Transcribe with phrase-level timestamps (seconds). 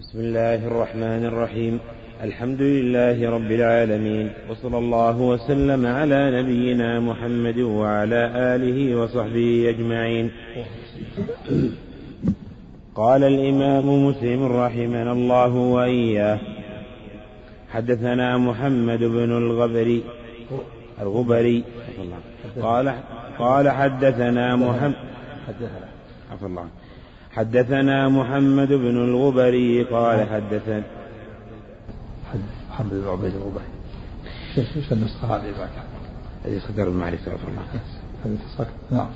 [0.00, 1.78] بسم الله الرحمن الرحيم.
[2.22, 4.26] الحمد لله رب العالمين.
[4.50, 8.22] وصلى الله وسلم على نبينا محمد وعلى
[8.54, 10.26] آله وصحبه أجمعين.
[12.94, 16.38] قال الإمام مسلم رحمنا الله وإياه
[17.72, 20.02] حدثنا محمد بن الغبري
[21.02, 21.64] الغبري
[22.62, 22.86] قال
[23.38, 24.94] قال حدثنا محمد
[25.46, 25.88] حدثنا
[26.32, 26.68] عفى الله.
[27.30, 30.82] حدثنا محمد بن الغبري قال حدثنا
[32.70, 33.64] محمد بن عبيد الغبري.
[34.58, 35.36] إيش النسخة.
[35.36, 35.68] هذه بعد؟
[36.44, 37.32] هذه صدر المعرفة
[38.90, 39.06] نعم.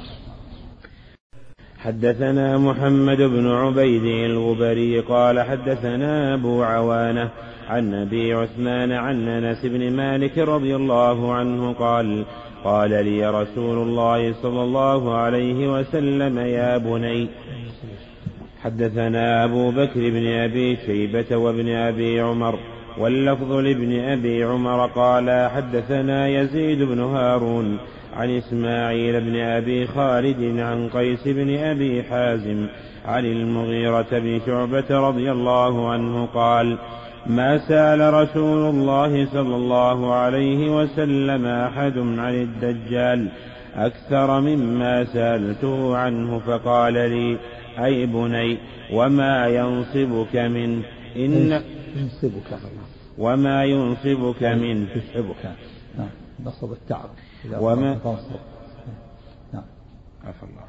[1.79, 7.31] حدثنا محمد بن عبيد الغبري قال حدثنا أبو عوانة
[7.69, 12.25] عن أبي عثمان عن أنس بن مالك رضي الله عنه قال
[12.65, 17.29] قال لي رسول الله صلى الله عليه وسلم يا بني
[18.65, 22.59] حدثنا أبو بكر بن أبي شيبة وابن أبي عمر
[22.99, 27.79] واللفظ لابن أبي عمر قال حدثنا يزيد بن هارون
[28.17, 32.67] عن إسماعيل بن أبي خالد عن قيس بن أبي حازم
[33.07, 36.79] عن المغيرة بن شعبة رضي الله عنه قال
[37.27, 43.29] ما سأل رسول الله صلى الله عليه وسلم أحد عن الدجال
[43.77, 47.39] أكثر مما سألته عنه فقال لي
[47.79, 48.59] أي بني
[48.93, 50.83] وما ينصبك منه
[51.17, 51.63] إن
[51.97, 52.59] ينصبك
[53.19, 55.45] وما ينصبك منه يتعبك
[55.99, 56.09] نعم
[56.45, 57.11] نصب التعب.
[57.61, 57.99] وما
[59.53, 59.65] نعم.
[60.25, 60.65] عفى الله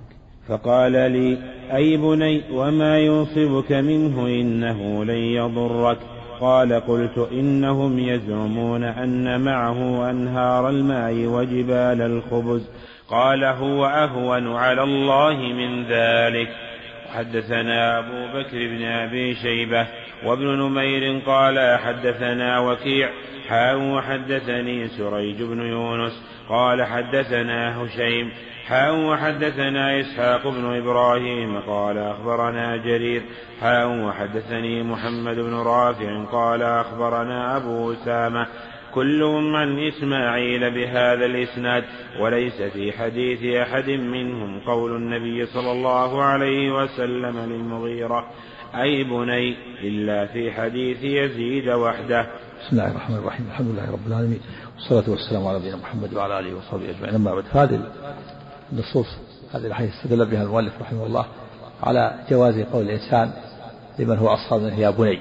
[0.47, 1.37] فقال لي
[1.75, 5.97] أي بني وما ينصبك منه إنه لن يضرك.
[6.39, 12.61] قال قلت إنهم يزعمون أن معه أنهار الماء وجبال الخبز.
[13.09, 16.64] قال هو أهون على الله من ذلك.
[17.15, 19.87] حدثنا أبو بكر بن أبي شيبة
[20.25, 23.09] وابن نمير قال حدثنا وكيع
[23.49, 28.31] حاء وحدثني سريج بن يونس قال حدثنا هشيم
[28.67, 33.21] حاء وحدثنا إسحاق بن إبراهيم قال أخبرنا جرير
[33.61, 38.47] حاء وحدثني محمد بن رافع قال أخبرنا أبو أسامة
[38.95, 41.83] كلهم عن إسماعيل بهذا الإسناد
[42.19, 48.25] وليس في حديث أحد منهم قول النبي صلى الله عليه وسلم للمغيرة
[48.75, 52.21] أي بني إلا في حديث يزيد وحده.
[52.61, 54.39] بسم الله الرحمن الرحيم الحمد لله رب العالمين
[54.75, 57.15] والصلاة والسلام على نبينا محمد وعلى آله وصحبه أجمعين.
[57.15, 57.79] أما بعد هذه
[58.73, 59.17] النصوص
[59.53, 61.25] هذه الحديث استدل بها المؤلف رحمه الله
[61.83, 63.31] على جواز قول الإنسان
[63.99, 65.19] لمن هو أصغر منه يا بني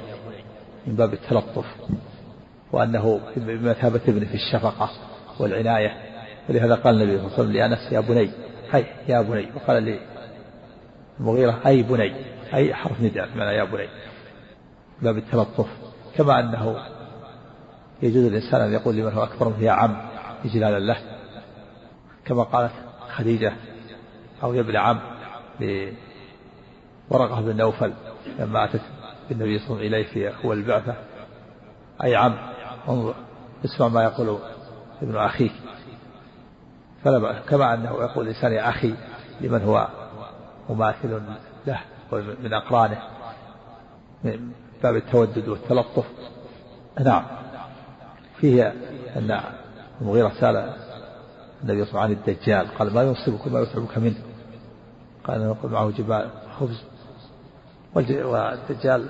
[0.87, 1.65] من باب التلطف.
[2.75, 4.91] وأنه بمثابة ابنه في الشفقة
[5.41, 5.97] والعناية.
[6.49, 8.31] ولهذا قال النبي صلى الله عليه وسلم لأنس يا بني.
[8.73, 9.49] هي يا بني.
[9.55, 9.99] وقال
[11.21, 12.15] للمغيرة أي بني.
[12.55, 13.89] أي حرف نداء بمعنى يا بني.
[15.03, 15.67] باب التلطف.
[16.17, 16.77] كما أنه
[18.03, 19.97] يجوز الإنسان أن يقول لمن هو أكبر منه يا عم.
[20.45, 20.97] إجلالا له.
[22.25, 22.73] كما قالت
[23.11, 23.53] خديجة
[24.43, 25.01] أو يا ابن عم.
[27.11, 27.93] لورقة بن نوفل
[28.39, 28.81] لما أتت
[29.29, 30.95] بالنبي صلى الله عليه وسلم إليه في أول البعثة
[32.05, 32.53] أي عم.
[32.89, 33.15] انظر
[33.65, 34.39] اسمع ما يقول
[35.03, 35.53] ابن أخيك
[37.05, 38.95] فلا كما أنه يقول الإنسان يا أخي
[39.41, 39.89] لمن هو
[40.71, 41.21] مماثل
[41.67, 41.81] له
[42.12, 43.03] من أقرانه
[44.25, 44.53] من
[44.83, 46.05] باب التودد والتلطف.
[47.00, 47.25] نعم.
[48.41, 48.75] فيه
[49.17, 49.41] أن
[50.00, 50.56] المغيرة سأل
[51.62, 54.19] النبي صلى الله عليه وسلم عن الدجال قال ما ينصبك ما يتعبك منه؟
[55.25, 56.31] قال نقول معه جبال
[56.61, 56.83] خبز.
[57.94, 59.09] والدجال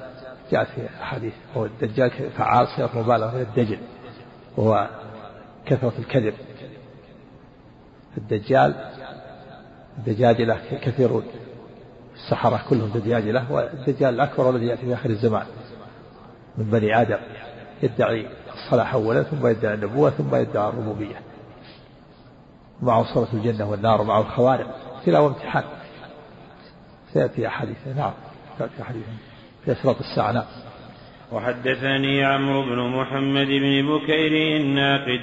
[0.52, 3.78] جاء في أحاديث هو الدجال فعال صيغة مبالغة الدجل
[4.56, 4.88] وهو
[5.66, 6.34] كثرة الكذب.
[8.18, 8.74] الدجال
[10.06, 11.24] دجاجلة كثيرون
[12.14, 15.46] السحرة كلهم دجاجلة والدجال الأكبر الذي يأتي في آخر الزمان
[16.58, 17.18] من بني آدم
[17.82, 21.16] يدعي الصلاح أولا ثم يدعي النبوة ثم يدعي الربوبية.
[22.82, 24.66] معه صورة الجنة والنار ومعه الخوارق
[24.96, 25.64] ابتلاء وامتحان.
[27.12, 28.12] سيأتي أحاديث نعم
[28.58, 29.04] سيأتي أحاديث.
[29.64, 30.44] في أشراط الساعة نعم.
[31.32, 35.20] وحدثني عمرو بن محمد بن بكير الناقد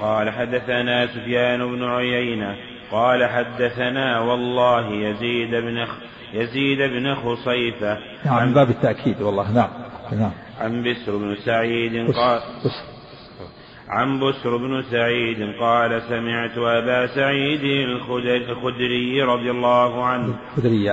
[0.00, 2.56] قال حدثنا سفيان بن عيينة
[2.92, 5.86] قال حدثنا والله يزيد بن
[6.32, 7.98] يزيد بن خصيفة.
[8.24, 9.70] نعم عن باب التأكيد والله نعم
[10.12, 10.32] نعم.
[10.60, 12.40] عن بسر بن سعيد قال
[13.88, 17.64] عن بسر بن سعيد قال سمعت أبا سعيد
[18.48, 20.38] الخدري رضي الله عنه.
[20.56, 20.84] الخدري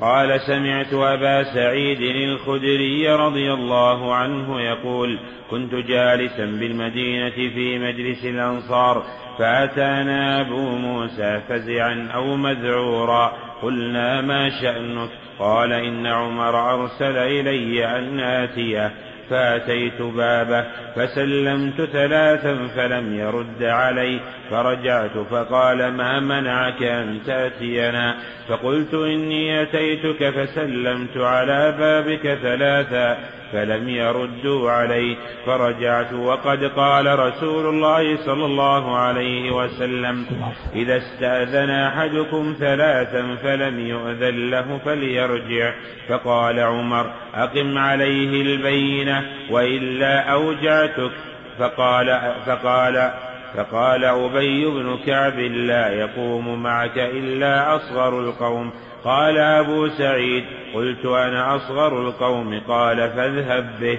[0.00, 5.18] قال سمعت أبا سعيد الخدري رضي الله عنه يقول
[5.50, 9.04] كنت جالسا بالمدينة في مجلس الأنصار
[9.38, 13.32] فأتانا أبو موسى فزعا أو مذعورا
[13.62, 18.92] قلنا ما شأنك؟ قال إن عمر أرسل إلي أن آتيه
[19.30, 20.64] فأتيت بابه
[20.96, 24.20] فسلمت ثلاثا فلم يرد علي
[24.50, 28.16] فرجعت فقال ما منعك أن تأتينا؟
[28.48, 33.18] فقلت إني أتيتك فسلمت على بابك ثلاثا
[33.52, 35.16] فلم يردوا علي
[35.46, 40.26] فرجعت وقد قال رسول الله صلى الله عليه وسلم
[40.74, 45.72] إذا استأذن أحدكم ثلاثا فلم يؤذن له فليرجع.
[46.08, 51.10] فقال عمر أقم عليه البينة وإلا أوجعتك.
[51.58, 53.10] فقال فقال
[53.54, 58.72] فقال أبي بن كعب لا يقوم معك إلا أصغر القوم.
[59.04, 60.44] قال أبو سعيد
[60.74, 63.98] قلت أنا أصغر القوم قال فاذهب به.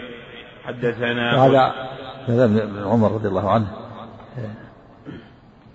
[0.63, 1.73] حدثنا هذا
[2.27, 3.67] هذا ابن عمر رضي الله عنه.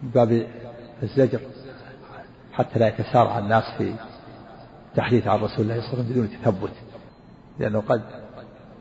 [0.03, 0.47] باب
[1.03, 1.41] الزجر
[2.53, 3.95] حتى لا يتسارع الناس في
[4.97, 6.73] تحديث عن رسول الله صلى الله عليه وسلم بدون تثبت
[7.59, 8.03] لأنه قد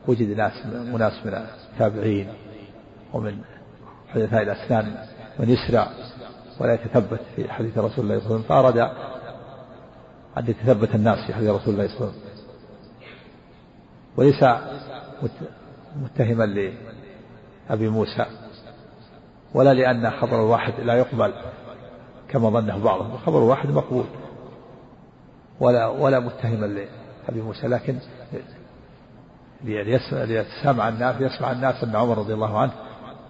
[0.08, 2.28] وجد ناس مناس من التابعين
[3.14, 3.38] ومن
[4.16, 4.96] حدثاء الأسنان
[5.40, 5.88] من يسرع
[6.60, 8.78] ولا يتثبت في حديث رسول الله صلى الله عليه وسلم فأراد
[10.38, 12.26] أن يتثبت الناس في حديث رسول الله صلى الله عليه وسلم.
[14.18, 14.44] وليس
[15.96, 16.44] متهما
[17.70, 18.26] لأبي موسى
[19.54, 21.34] ولا لأن خبر الواحد لا يقبل
[22.30, 24.06] كما ظنه بعضهم خبر الواحد مقبول
[25.60, 28.00] ولا ولا متهما لأبي موسى لكن
[29.64, 32.72] ليسمع الناس يسمع الناس أن عمر رضي الله عنه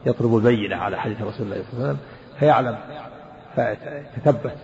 [0.05, 1.97] يطلب البينة على حديث رسول الله صلى الله عليه وسلم
[2.39, 2.77] فيعلم
[3.55, 4.57] فيتثبت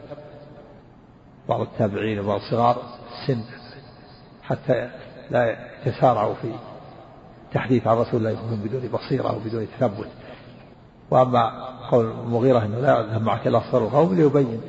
[1.49, 2.77] بعض التابعين وبعض صغار
[3.11, 3.43] السن
[4.43, 4.89] حتى
[5.29, 6.51] لا يتسارعوا في
[7.53, 10.07] تحديث عن رسول الله صلى الله عليه وسلم بدون بصيرة وبدون تثبت.
[11.11, 11.51] وأما
[11.91, 14.61] قول المغيرة أنه لا يذهب معك إلا أصغر القوم ليبين.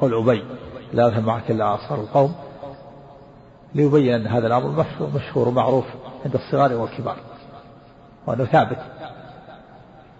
[0.00, 0.44] قول أبي
[0.92, 2.34] لا يذهب معك إلا أصغر القوم
[3.74, 4.84] ليبين أن هذا الأمر
[5.14, 5.84] مشهور ومعروف
[6.24, 7.16] عند الصغار والكبار.
[8.28, 8.78] وأنه ثابت.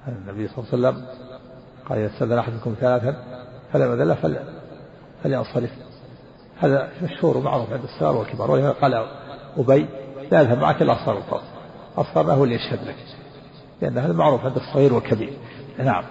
[0.08, 1.06] النبي صلى الله عليه وسلم
[1.88, 3.16] قال إذا استأذن أحدكم ثلاثا
[3.72, 4.16] فلم يذل
[5.22, 5.70] فلينصرف.
[6.60, 8.50] هذا مشهور ومعروف عند الصغار والكبار.
[8.50, 9.06] ولهذا قال
[9.58, 9.86] أبي
[10.30, 11.40] لا يذهب معك إلا أصغر القوم.
[11.96, 12.96] أصغر ما هو اللي يشهد لك.
[13.82, 15.32] لأن هذا معروف عند الصغير والكبير.
[15.78, 16.04] نعم.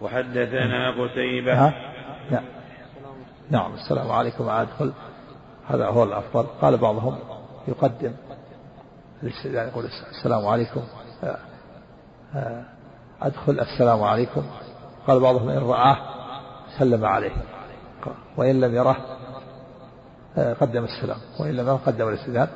[0.00, 1.54] وحدثنا قتيبة.
[2.30, 2.44] نعم
[3.50, 3.74] نعم.
[3.74, 4.48] السلام عليكم.
[4.48, 4.92] أدخل
[5.68, 6.46] هذا هو الأفضل.
[6.62, 7.18] قال بعضهم
[7.68, 8.12] يقدم.
[9.44, 10.82] يقول السلام عليكم.
[13.22, 14.42] أدخل السلام عليكم.
[15.06, 15.96] قال بعضهم إن رآه
[16.78, 17.32] سلم عليه.
[18.36, 18.96] وإن لم يره
[20.36, 21.18] قدم السلام.
[21.40, 22.48] وإن لم يره قدم الاستئذان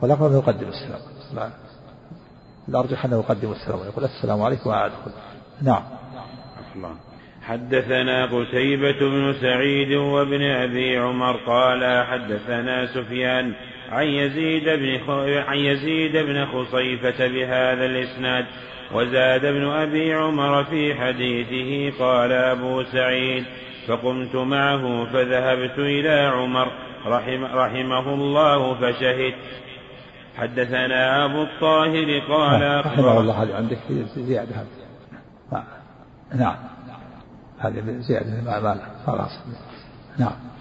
[0.00, 1.00] والأقرب يقدم السلام.
[1.34, 1.50] لا
[2.68, 3.80] الأرجح أنه يقدم السلام.
[3.80, 5.10] ويقول السلام عليكم وأدخل.
[5.62, 5.82] نعم.
[7.42, 13.54] حدثنا قتيبة بن سعيد وابن أبي عمر قال حدثنا سفيان
[13.94, 15.12] عن يزيد بن
[15.48, 18.46] عن يزيد بن خصيفة بهذا الإسناد
[18.92, 23.44] وزاد ابن أبي عمر في حديثه قال أبو سعيد
[23.88, 26.72] فقمت معه فذهبت إلى عمر
[27.06, 29.34] رحم رحمه الله فشهدت
[30.36, 33.78] حدثنا أبو الطاهر قال نعم، رحمه الله هذه عندك
[34.16, 35.64] زيادة هذه.
[36.34, 36.56] نعم
[37.58, 39.40] هذه زيادة ما خلاص.
[40.18, 40.53] نعم.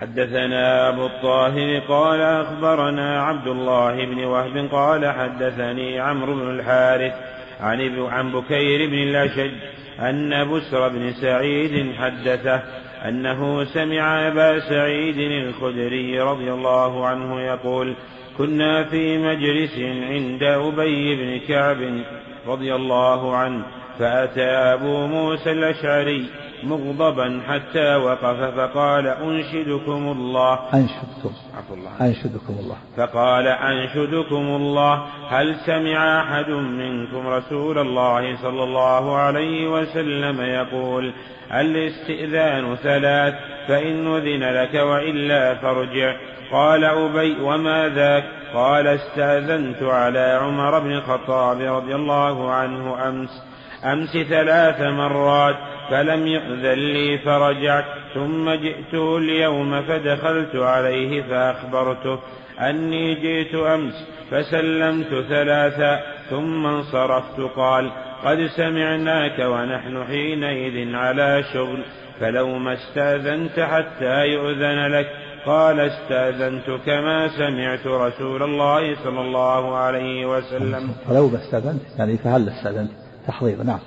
[0.00, 7.12] حدثنا أبو الطاهر قال أخبرنا عبد الله بن وهب قال حدثني عمرو بن الحارث
[7.60, 9.52] عن عن بكير بن الأشج
[10.00, 12.62] أن بسر بن سعيد حدثه
[13.08, 17.94] أنه سمع أبا سعيد الخدري رضي الله عنه يقول
[18.38, 19.78] كنا في مجلس
[20.10, 22.02] عند أبي بن كعب
[22.46, 23.64] رضي الله عنه
[23.98, 26.26] فأتى أبو موسى الأشعري
[26.64, 30.58] مغضبا حتى وقف فقال أنشدكم الله.
[30.74, 31.32] أنشدكم.
[31.56, 31.90] عفو الله.
[32.00, 32.76] أنشدكم الله.
[32.96, 35.04] فقال أنشدكم الله.
[35.28, 41.12] هل سمع أحد منكم رسول الله صلى الله عليه وسلم يقول
[41.52, 43.34] الاستئذان ثلاث
[43.68, 46.16] فإن أذن لك وإلا فارجع.
[46.52, 48.24] قال أبي وما ذاك؟
[48.54, 53.57] قال استأذنت على عمر بن الخطاب رضي الله عنه أمس.
[53.84, 55.56] أمس ثلاث مرات
[55.90, 57.84] فلم يؤذن لي فرجعت.
[58.14, 62.18] ثم جئت اليوم فدخلت عليه فأخبرته
[62.60, 63.94] أني جئت أمس
[64.30, 66.00] فسلمت ثلاثا.
[66.30, 67.90] ثم انصرفت قال
[68.24, 71.82] قد سمعناك ونحن حينئذ على شغل
[72.20, 75.06] فلو ما استأذنت حتى يؤذن لك.
[75.46, 80.90] قال استأذنت كما سمعت رسول الله صلى الله عليه وسلم.
[81.08, 83.62] فلو ما استأذنت يعني فهل استأذنت؟ تحضير.
[83.62, 83.80] نعم.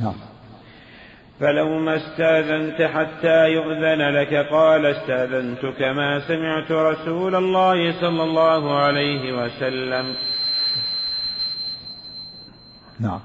[0.00, 0.14] نعم.
[1.40, 9.32] فلو ما استاذنت حتى يؤذن لك قال استاذنتك ما سمعت رسول الله صلى الله عليه
[9.32, 10.14] وسلم.
[13.00, 13.20] نعم.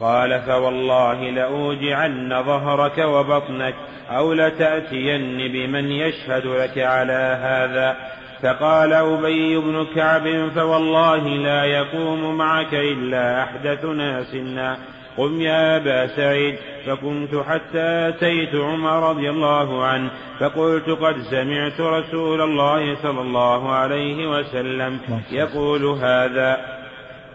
[0.00, 3.74] قال فوالله لأوجعن ظهرك وبطنك
[4.10, 7.96] أو لتأتين بمن يشهد لك على هذا.
[8.42, 14.99] فقال أبي بن كعب فوالله لا يقوم معك إلا أحدث ناسنا.
[15.16, 16.56] قم يا أبا سعيد.
[16.86, 24.26] فقمت حتى أتيت عمر رضي الله عنه فقلت قد سمعت رسول الله صلى الله عليه
[24.26, 24.98] وسلم
[25.32, 26.80] يقول هذا.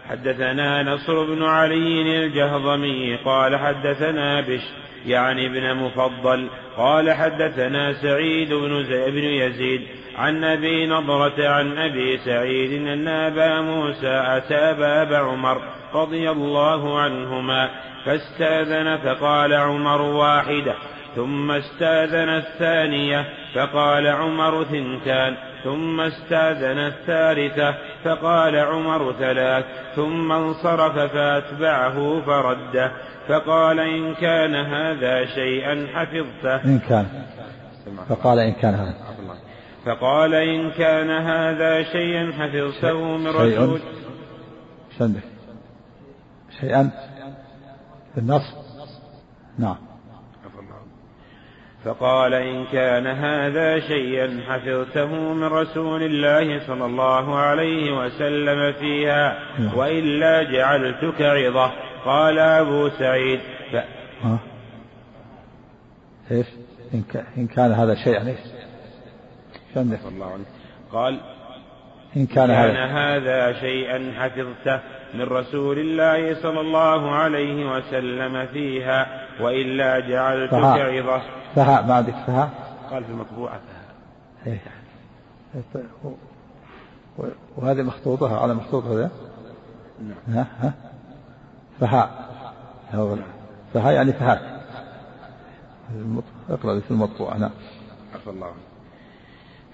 [0.08, 4.60] حدثنا نصر بن علي الجهضمي قال حدثنا بش
[5.06, 9.82] يعني ابن مفضل قال حدثنا سعيد بن, بن يزيد
[10.16, 15.60] عن أبي نضرة عن أبي سعيد أن أبا موسى أتى باب عمر
[16.02, 17.70] رضي الله عنهما
[18.04, 20.74] فاستأذن فقال عمر واحدة
[21.16, 23.24] ثم استأذن الثانية
[23.54, 27.74] فقال عمر ثنتان ثم استأذن الثالثة
[28.04, 32.92] فقال عمر ثلاث ثم انصرف فأتبعه فرده
[33.28, 36.64] فقال إن كان هذا شيئا حفظته.
[36.64, 37.06] إن كان.
[38.08, 38.94] فقال إن كان هذا.
[39.86, 43.80] فقال إن كان هذا شيئا حفظته من رسول
[44.98, 45.35] شيئا
[46.60, 46.90] شيئا
[48.14, 48.56] بالنصب
[49.58, 49.76] نعم
[51.84, 59.78] فقال إن كان هذا شيئا حفظته من رسول الله صلى الله عليه وسلم فيها نعم.
[59.78, 61.72] وإلا جعلتك عظة
[62.04, 63.40] قال أبو سعيد
[63.72, 63.76] ف...
[64.22, 64.38] ها؟
[66.30, 66.46] إيش؟
[67.38, 68.38] إن كان هذا شيئا إيش؟
[69.76, 70.44] الله عنه
[70.92, 71.20] قال
[72.16, 74.80] إن كان, كان هذا شيئا حفظته
[75.14, 79.06] من رسول الله صلى الله عليه وسلم فيها
[79.40, 81.22] وإلا جعلتك عظة.
[81.54, 82.50] فها ما عندك فها؟
[82.90, 83.60] قال في المطبوعة
[84.44, 84.52] فها.
[84.52, 84.60] إيه.
[87.56, 89.10] وهذه مخطوطة على مخطوطة هذا
[90.00, 90.36] نعم.
[90.36, 90.72] ها ها.
[91.80, 92.10] فها.
[93.74, 94.40] فها يعني فهات
[96.50, 97.50] اقرأ في المطبوعة نعم.
[98.14, 98.46] عفى الله.
[98.46, 98.75] عنه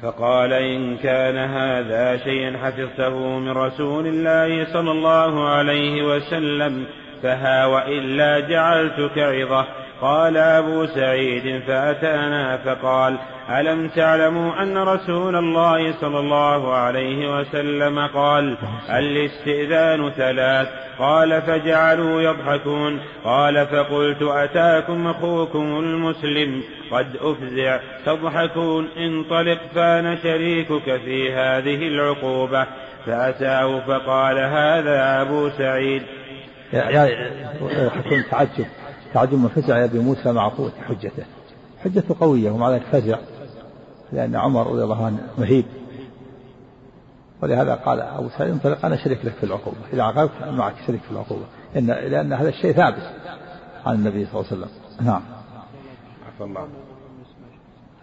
[0.03, 6.87] فقال إن كان هذا شيئا حفظته من رسول الله صلى الله عليه وسلم
[7.23, 9.67] فها وإلا جعلتك عظة.
[10.03, 13.19] قال أبو سعيد فأتانا فقال
[13.51, 18.57] ألم تعلموا أن رسول الله صلى الله عليه وسلم قال
[18.91, 20.69] الاستئذان ثلاث
[20.99, 31.33] قال فجعلوا يضحكون قال فقلت أتاكم أخوكم المسلم قد أفزع تضحكون انطلق فأنا شريكك في
[31.33, 32.67] هذه العقوبة
[33.07, 36.03] فأتاه فقال هذا أبو سعيد
[36.73, 38.67] يا يا حكم تعجب
[39.15, 41.25] تعجب من فزع يا أبي موسى مع قوة حجته.
[41.85, 43.19] حجته قوية ومع ذلك فزع
[44.13, 45.65] لأن عمر رضي الله عنه مهيب.
[47.43, 49.77] ولهذا قال أبو سعيد انطلق أنا شريك لك في العقوبة.
[49.93, 51.45] إذا عاقبت معك شريك في العقوبة.
[51.77, 53.11] إن لأن هذا الشيء ثابت
[53.87, 54.71] عن النبي صلى الله عليه وسلم.
[55.07, 55.23] نعم.
[56.27, 56.69] عفى الله.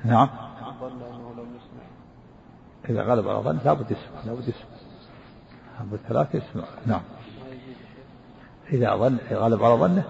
[0.06, 0.30] نعم.
[2.90, 4.70] إذا غلب على ظن لابد يسمع لابد يسمع.
[5.80, 6.64] لابد ثلاثة يسمع.
[6.86, 7.02] نعم.
[8.74, 10.04] إذا ظن غلب على ظنه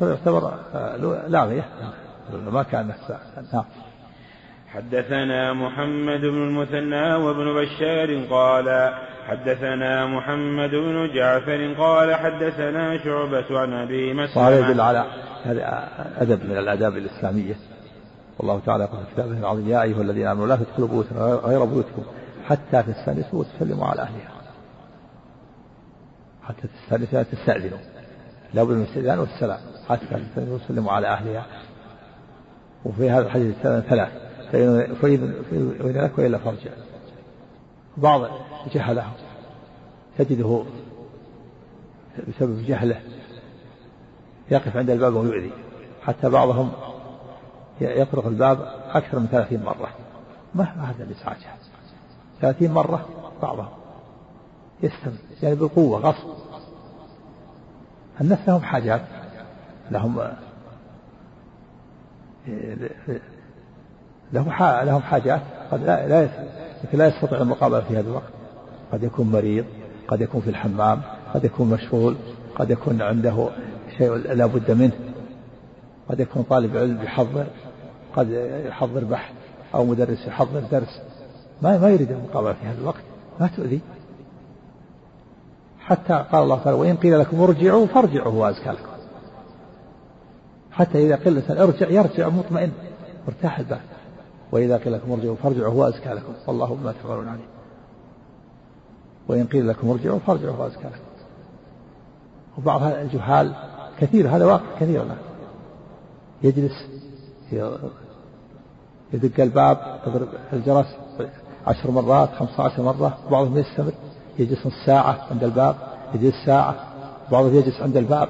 [0.00, 0.52] يعتبر
[1.28, 1.64] لاغية
[2.32, 2.92] ما كان
[3.52, 3.64] نعم.
[4.68, 8.94] حدثنا محمد بن المثنى وابن بشار قال
[9.26, 14.46] حدثنا محمد بن جعفر قال حدثنا شعبة عن أبي مسلمة.
[14.46, 15.04] وهذا يدل على
[15.44, 15.88] هذا
[16.18, 17.54] أدب من الآداب الإسلامية.
[18.38, 22.02] والله تعالى يقول في كتابه العظيم يا أيها الذين آمنوا لا تدخلوا بيوتا غير بيوتكم
[22.44, 24.30] حتى تستأنسوا وتسلموا على أهلها.
[26.42, 27.78] حتى تستأنسوا تستأذنوا.
[28.54, 29.60] لابد من الاستئذان والسلام.
[29.88, 31.46] حتى وتسلموا على أهلها.
[32.84, 34.12] وفي هذا الحديث ثلاث.
[35.02, 36.70] فإذا لك وإلا فارجع.
[37.96, 38.20] بعض
[38.74, 39.12] جهله
[40.18, 40.64] تجده
[42.28, 43.00] بسبب جهله
[44.50, 45.50] يقف عند الباب ويؤذي.
[46.02, 46.72] حتى بعضهم
[47.80, 49.88] يطرق الباب أكثر من ثلاثين مرة.
[50.54, 51.36] ما هذا الإزعاج
[52.40, 53.08] ثلاثين مرة
[53.42, 53.68] بعضهم
[54.82, 55.14] يستمر.
[55.42, 56.28] يعني بالقوة غصب.
[58.20, 59.00] الناس لهم حاجات.
[59.90, 60.18] لهم
[64.32, 65.40] له لهم حاجات
[65.72, 66.28] قد لا لا
[66.92, 68.32] لا يستطيع المقابلة في هذا الوقت.
[68.92, 69.64] قد يكون مريض
[70.08, 71.02] قد يكون في الحمام
[71.34, 72.16] قد يكون مشغول
[72.54, 73.48] قد يكون عنده
[73.98, 74.92] شيء لا بد منه.
[76.08, 77.46] قد يكون طالب علم يحضر
[78.16, 78.30] قد
[78.66, 79.32] يحضر بحث
[79.74, 81.00] أو مدرس يحضر درس.
[81.62, 83.02] ما ما يريد المقابلة في هذا الوقت.
[83.40, 83.80] ما تؤذي.
[85.80, 88.93] حتى قال الله تعالى وإن قيل لكم ارجعوا فارجعوا هو أزكى لكم.
[90.74, 92.72] حتى إذا قيل ارجع يرجع مطمئن.
[93.26, 93.80] مرتاح البال
[94.52, 96.32] وإذا قيل لكم ارجعوا فارجعوا هو أزكى لكم.
[96.46, 97.46] والله بما تفعلون عليم.
[99.28, 101.04] وإن قيل لكم ارجعوا فارجعوا هو أزكى لكم.
[102.58, 103.54] وبعض الجهال
[103.98, 105.18] كثير هذا واقع كثير الآن.
[106.42, 106.86] يجلس
[109.12, 110.96] يدق الباب يضرب الجرس
[111.66, 113.92] عشر مرات خمسة عشر مرة بعضهم يستمر.
[114.38, 115.76] يجلس نص ساعة عند الباب
[116.14, 116.74] يجلس ساعة
[117.32, 118.28] بعضهم يجلس عند الباب.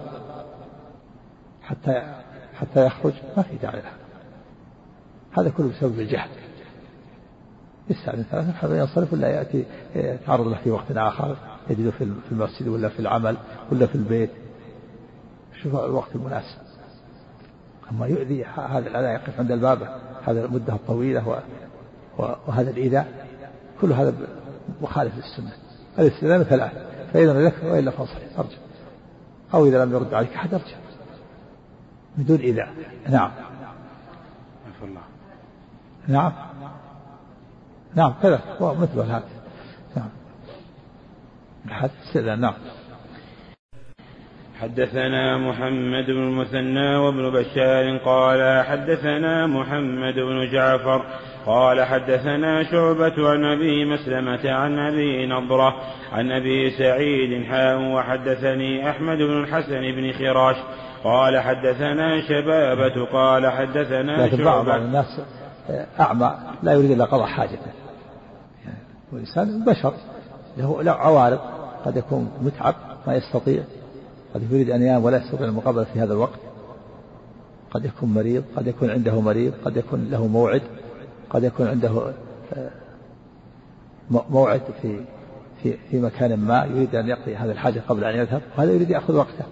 [1.63, 2.24] حتى
[2.55, 3.93] حتى يخرج ما في داعي له
[5.39, 6.29] هذا كله بسبب الجهل.
[7.91, 11.37] يستأذن ثلاثة حتى ينصرف ولا يأتي يتعرض له في وقت آخر
[11.71, 13.37] يجده في المسجد ولا في العمل
[13.73, 14.31] ولا في البيت.
[15.63, 16.59] شوف الوقت المناسب.
[17.91, 20.01] أما يؤذي هذا الأذى يقف عند الباب.
[20.27, 21.43] هذا المدة الطويلة
[22.19, 23.27] وهذا الإيذاء.
[23.81, 24.15] كل هذا
[24.83, 25.53] مخالف للسنة.
[25.99, 26.73] الاستئذان ثلاث
[27.13, 28.57] فإذا لك وإلا فاصل ارجع
[29.55, 30.77] أو إذا لم يرد عليك أحد ارجع
[32.17, 32.69] بدون إيذاء
[33.09, 33.31] نعم.
[34.83, 35.01] الله
[36.09, 36.33] نعم.
[37.95, 38.41] نعم كذا.
[38.61, 39.25] مثل هذا.
[39.97, 40.09] نعم.
[42.07, 42.55] استئذان نعم.
[44.61, 51.05] حدثنا محمد بن المثنى وابن بشار قال حدثنا محمد بن جعفر
[51.47, 55.75] قال حدثنا شعبة عن أبي مسلمة عن أبي نضرة
[56.13, 60.57] عن أبي سعيد حاء وحدثني أحمد بن الحسن بن خراش
[61.05, 65.21] قال حدثنا شبابة قال حدثنا لكن بعض الناس
[66.01, 67.73] أعمى لا يريد إلا قضاء حاجته.
[69.13, 69.95] والإنسان بشر
[70.57, 71.39] له له عوارض
[71.85, 72.75] قد يكون متعب
[73.07, 73.63] ما يستطيع
[74.35, 76.39] قد يريد أن ينام ولا يستطيع المقابلة في هذا الوقت.
[77.71, 80.63] قد يكون مريض قد يكون عنده مريض قد يكون له موعد
[81.31, 82.13] قد يكون عنده
[82.55, 82.71] آه،
[84.31, 85.01] موعد في
[85.63, 89.17] في في مكان ما يريد أن يقضي هذه الحاجة قبل أن يذهب وهذا يريد يأخذ
[89.17, 89.45] وقته.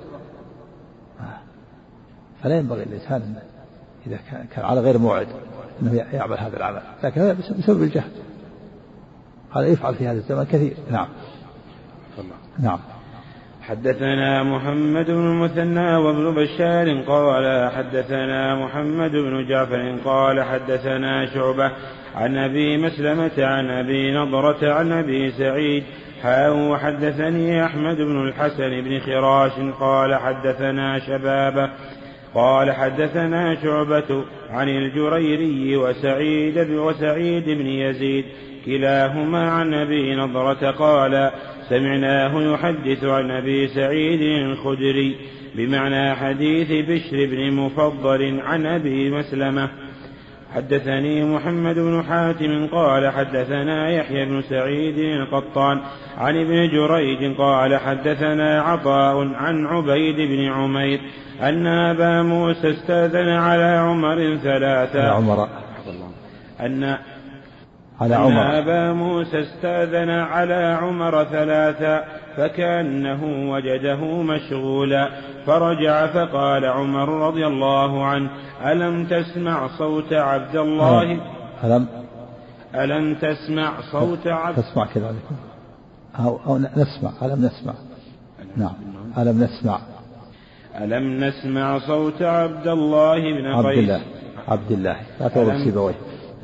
[2.42, 3.34] فلا ينبغي الإنسان
[4.06, 4.18] إذا
[4.54, 5.26] كان على غير موعد
[5.82, 6.82] أنه يعمل هذا العمل.
[7.04, 8.10] لكن هذا بسبب الجهل.
[9.56, 10.74] هذا يفعل في هذا الزمن كثير.
[10.90, 11.08] نعم.
[12.58, 12.78] نعم.
[13.62, 21.72] حدثنا محمد بن المثنى وابن بشار قال حدثنا محمد بن جعفر قال حدثنا شعبة
[22.14, 25.84] عن أبي مسلمة عن أبي نضرة عن أبي سعيد.
[26.22, 31.70] حاء وحدثني أحمد بن الحسن بن خراش قال حدثنا شبابة
[32.34, 38.24] قال حدثنا شعبة عن الجريري وسعيد وسعيد بن يزيد
[38.66, 41.30] كلاهما عن أبي نضرة قال
[41.68, 45.16] سمعناه يحدث عن أبي سعيد الخدري
[45.54, 49.68] بمعنى حديث بشر بن مفضل عن أبي مسلمة.
[50.54, 55.80] حدثني محمد بن حاتم قال حدثنا يحيى بن سعيد القطان
[56.18, 61.00] عن ابن جريج قال حدثنا عطاء عن عبيد بن عمير
[61.42, 65.10] أن أبا موسى استأذن على عمر ثلاثة.
[65.10, 65.48] عمر.
[66.60, 66.98] أن
[68.00, 68.42] على عمر.
[68.42, 72.04] أن أبا موسى استأذن على عمر ثلاثا
[72.36, 75.08] فكأنه وجده مشغولا.
[75.46, 78.30] فرجع فقال عمر رضي الله عنه
[78.64, 81.20] ألم تسمع صوت عبد الله؟
[81.64, 81.86] ألم؟
[82.74, 85.22] ألم تسمع صوت عبد تسمع كذلك
[86.18, 87.10] أو, أو نسمع.
[87.22, 87.74] ألم نسمع.
[88.56, 88.74] نعم.
[89.18, 89.78] ألم نسمع.
[90.80, 94.00] ألم نسمع صوت عبد الله بن عبد الله.
[94.48, 94.96] عبد الله.
[95.20, 95.94] لا تغلق سيبويه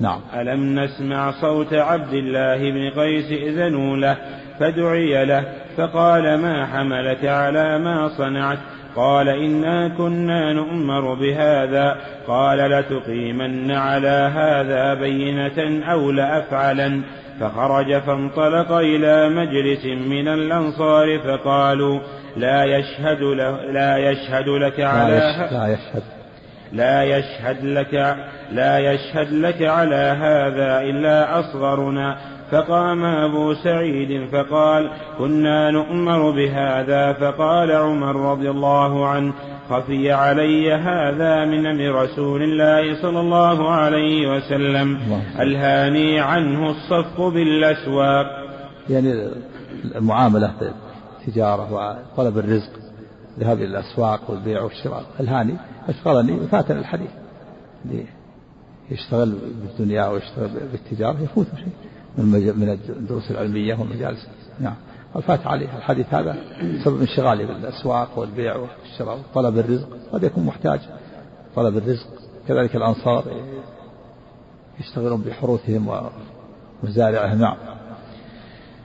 [0.01, 0.21] نعم.
[0.35, 4.17] ألم نسمع صوت عبد الله بن قيس إذنوا له
[4.59, 5.45] فدعي له
[5.79, 8.59] فقال ما حملك على ما صنعت؟
[8.97, 11.97] قال إنا كنا نؤمر بهذا.
[12.29, 17.03] قال لتقيمن على هذا بينة أو لأفعلن.
[17.41, 22.01] فخرج فانطلق إلى مجلس من الأنصار فقالوا
[22.37, 25.15] لا يشهد له لا يشهد لك على
[25.53, 26.03] لا يشهد.
[26.73, 28.17] لا يشهد لك
[28.53, 32.38] لا يشهد لك على هذا إلا أصغرنا.
[32.51, 37.13] فقام أبو سعيد فقال كنا نؤمر بهذا.
[37.13, 39.33] فقال عمر رضي الله عنه
[39.71, 44.99] خفي علي هذا من أمر رسول الله صلى الله عليه وسلم
[45.41, 48.27] ألهاني عنه الصف بالأسواق.
[48.91, 49.29] يعني
[49.95, 52.73] المعاملة بالتجارة وطلب الرزق
[53.39, 55.05] ذهاب إلى الأسواق والبيع والشراء.
[55.21, 55.55] ألهاني
[55.89, 57.11] أشغلني فاتني الحديث.
[58.91, 61.73] يشتغل بالدنيا ويشتغل بالتجارة يفوته شيء
[62.17, 64.29] من الدروس العلمية والمجالس.
[64.61, 64.75] نعم.
[65.23, 66.37] فات عليه الحديث هذا
[66.85, 69.89] سبب انشغاله بالأسواق والبيع والشراء وطلب الرزق.
[70.13, 70.81] قد يكون محتاج
[71.57, 72.07] طلب الرزق.
[72.49, 73.25] كذلك الأنصار
[74.81, 75.89] يشتغلون بحروثهم
[76.83, 77.39] ومزارعهم.
[77.39, 77.57] نعم.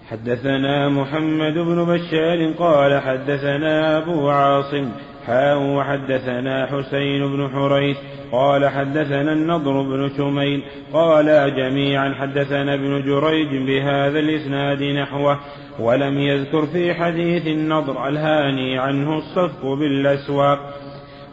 [0.09, 4.91] حدثنا محمد بن بشار قال حدثنا أبو عاصم
[5.27, 7.97] حاء وحدثنا حسين بن حريث
[8.31, 15.39] قال حدثنا النضر بن شميل قال جميعا حدثنا ابن جريج بهذا الإسناد نحوه
[15.79, 20.59] ولم يذكر في حديث النضر الهاني عنه الصفق بالأسواق.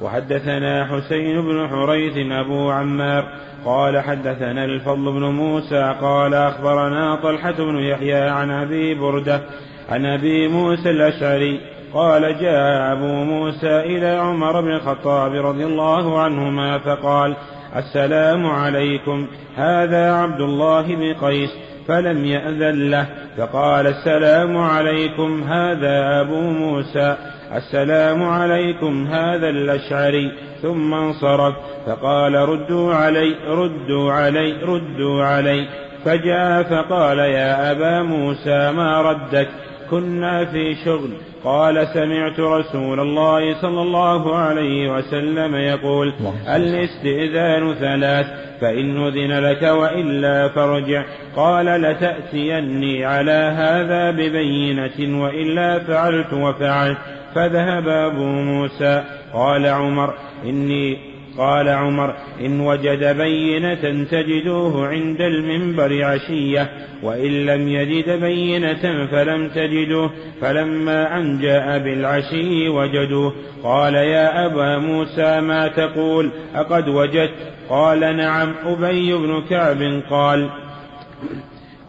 [0.01, 3.25] وحدثنا حسين بن حريث أبو عمار
[3.65, 9.41] قال حدثنا الفضل بن موسى قال أخبرنا طلحة بن يحيى عن أبي بردة
[9.89, 11.61] عن أبي موسى الأشعري
[11.95, 17.37] قال جاء أبو موسى إلى عمر بن الخطاب رضي الله عنهما فقال
[17.77, 19.27] السلام عليكم
[19.57, 21.51] هذا عبد الله بن قيس
[21.89, 23.07] فلم يأذن له.
[23.39, 27.17] فقال السلام عليكم هذا أبو موسى.
[27.55, 30.33] السلام عليكم هذا الأشعري.
[30.63, 31.55] ثم انصرف.
[31.87, 35.69] فقال ردوا علي ردوا علي ردوا علي.
[36.05, 39.49] فجاء فقال يا أبا موسى ما ردك؟
[39.91, 41.11] كنا في شغل.
[41.45, 46.13] قال سمعت رسول الله صلى الله عليه وسلم يقول
[46.49, 48.27] الإستئذان ثلاث
[48.61, 51.05] فإن أذن لك وإلا فارجع.
[51.37, 56.99] قال لتأتيني على هذا ببينة وإلا فعلت وفعلت.
[57.35, 59.05] فذهب أبو موسى.
[59.35, 66.71] قال عمر إني قال عمر إن وجد بينة تجدوه عند المنبر عشية
[67.03, 73.33] وإن لم يجد بينة فلم تجدوه فلما أن جاء بالعشي وجدوه.
[73.63, 77.35] قال يا أبا موسى ما تقول؟ أقد وجدت.
[77.69, 78.55] قال نعم.
[78.65, 80.51] أبي بن كعب قال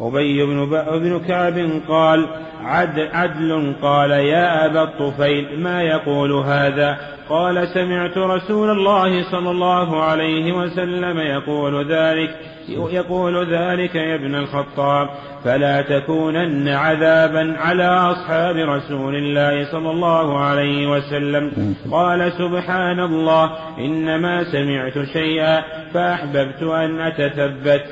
[0.01, 0.65] أبي بن,
[0.99, 2.27] بن كعب قال
[2.63, 6.97] عدل, عدل قال يا أبا الطفيل ما يقول هذا؟
[7.29, 12.29] قال سمعت رسول الله صلى الله عليه وسلم يقول ذلك
[12.69, 15.09] يقول ذلك يا ابن الخطاب.
[15.43, 21.75] فلا تكونن عذابا على أصحاب رسول الله صلى الله عليه وسلم.
[21.91, 25.61] قال سبحان الله إنما سمعت شيئا
[25.93, 27.83] فأحببت أن أتثبت.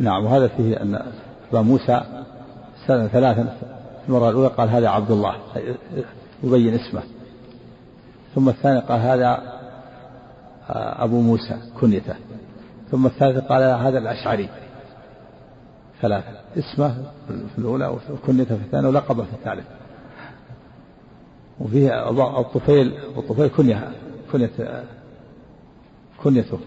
[0.00, 0.98] نعم وهذا فيه أن
[1.52, 2.00] موسى
[2.86, 3.75] سنة ثلاثا
[4.08, 5.36] المرة الأولى قال هذا عبد الله
[6.42, 7.02] يبين اسمه.
[8.34, 9.56] ثم الثاني قال هذا
[10.70, 12.14] آه، أبو موسى كنيته.
[12.90, 14.48] ثم الثالث قال هذا الأشعري.
[16.02, 16.28] ثلاثة.
[16.56, 19.66] اسمه في الأولى وكنيته في الثانية ولقبه في الثالث.
[21.60, 23.92] وفيه الطفيل الطفيل كنية
[24.32, 24.84] كنية
[26.24, 26.58] كنيته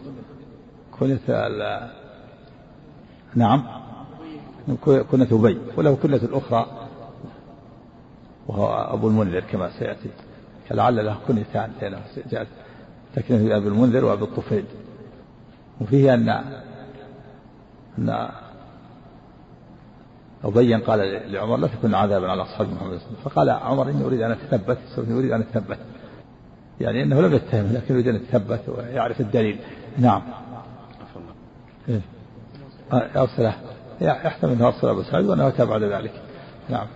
[1.00, 1.20] كنية
[3.36, 3.64] نعم
[4.86, 5.58] كنية أبي.
[5.78, 6.79] وله كنية الأخرى
[8.50, 10.10] وهو أبو المنذر كما سيأتي.
[10.70, 12.48] فلعل له كنيتان لأنه جاءت
[13.16, 14.66] تكنية أبي المنذر وأبي الطفيل.
[15.82, 16.30] وفيه أن
[17.98, 18.30] أن
[20.44, 23.18] أبي قال لعمر لا تكن عذابا على أصحاب محمد صلى الله عليه وسلم.
[23.24, 24.78] فقال عمر إني أريد أن أتثبت.
[24.98, 25.80] أريد أن أتثبت.
[26.82, 29.60] يعني أنه لم يتهم لكن يريد أن يتثبت ويعرف الدليل.
[29.98, 30.22] نعم.
[31.90, 32.02] إيه.
[32.94, 33.54] أرسله.
[34.02, 36.22] يحتمل أنه أرسل أبو سعيد وأنه أتى بعد ذلك
[36.70, 36.88] نعم.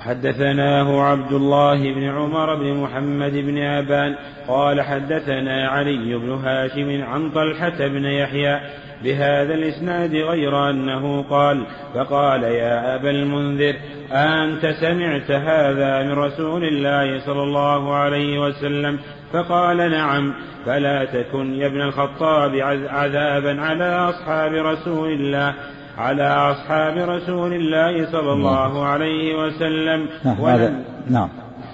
[0.00, 4.14] حدثناه عبد الله بن عمر بن محمد بن أبان
[4.48, 8.60] قال حدثنا علي بن هاشم عن طلحة بن يحيى
[9.04, 13.74] بهذا الإسناد غير أنه قال فقال يا أبا المنذر
[14.12, 18.98] أنت سمعت هذا من رسول الله صلى الله عليه وسلم؟
[19.32, 20.34] فقال نعم.
[20.66, 22.54] فلا تكن يا ابن الخطاب
[22.88, 25.54] عذابا على أصحاب رسول الله.
[25.98, 30.08] على أصحاب رسول الله صلى الله عليه وسلم.
[30.24, 31.28] نعم ولم, نعم.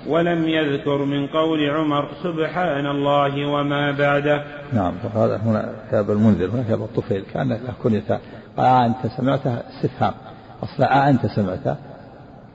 [0.06, 4.44] ولم يذكر من قول عمر سبحان الله وما بعده.
[4.72, 7.24] نعم فهذا هنا يا أبا المنذر هنا يا أبا الطفيل.
[7.35, 8.20] كان له كنية قال
[8.59, 10.14] آه أنت سمعته؟ استفهام.
[10.62, 11.76] أصلا آه أنت سمعته.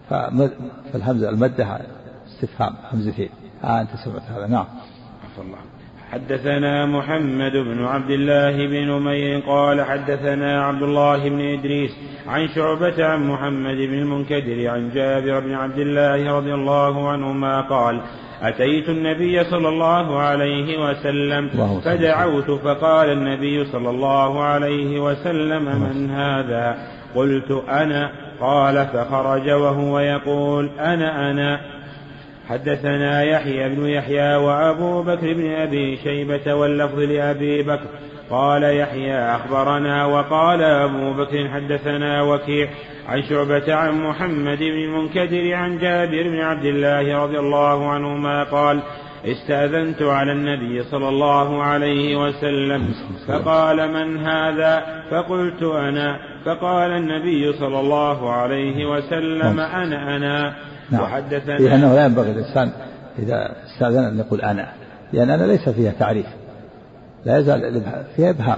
[0.10, 1.80] فالهمزة المدة
[2.28, 3.30] استفهام همزتين
[3.63, 4.47] آه أنت سمعت هذا.
[4.47, 4.65] نعم.
[5.41, 5.58] الله.
[6.11, 11.91] حدثنا محمد بن عبد الله بن نمير قال حدثنا عبد الله بن إدريس
[12.27, 18.01] عن شعبة عن محمد بن المنكدر عن جابر بن عبد الله رضي الله عنهما قال
[18.41, 21.49] أتيت النبي صلى الله عليه وسلم
[21.81, 26.77] فدعوت فقال النبي صلى الله عليه وسلم من هذا؟
[27.15, 28.11] قلت أنا.
[28.41, 31.74] قال فخرج وهو يقول أنا أنا.
[32.49, 37.88] حدثنا يحيى بن يحيى وأبو بكر بن أبي شيبة واللفظ لأبي بكر.
[38.29, 42.67] قال يحيى أخبرنا وقال أبو بكر حدثنا وكيع
[43.08, 48.79] عن شعبة عن محمد بن المنكدر عن جابر بن عبد الله رضي الله عنهما قال
[49.25, 52.93] استأذنت على النبي صلى الله عليه وسلم.
[53.27, 56.19] فقال من هذا؟ فقلت أنا.
[56.45, 60.55] فقال النبي صلى الله عليه وسلم أنا أنا.
[60.91, 61.02] نعم.
[61.02, 62.71] وحدثنا لأنه لا ينبغي الإنسان
[63.19, 64.67] إذا استأذن أن يقول أنا
[65.13, 66.26] لأن أنا ليس فيها تعريف.
[67.26, 67.84] لا يزال
[68.15, 68.58] فيها إبهام.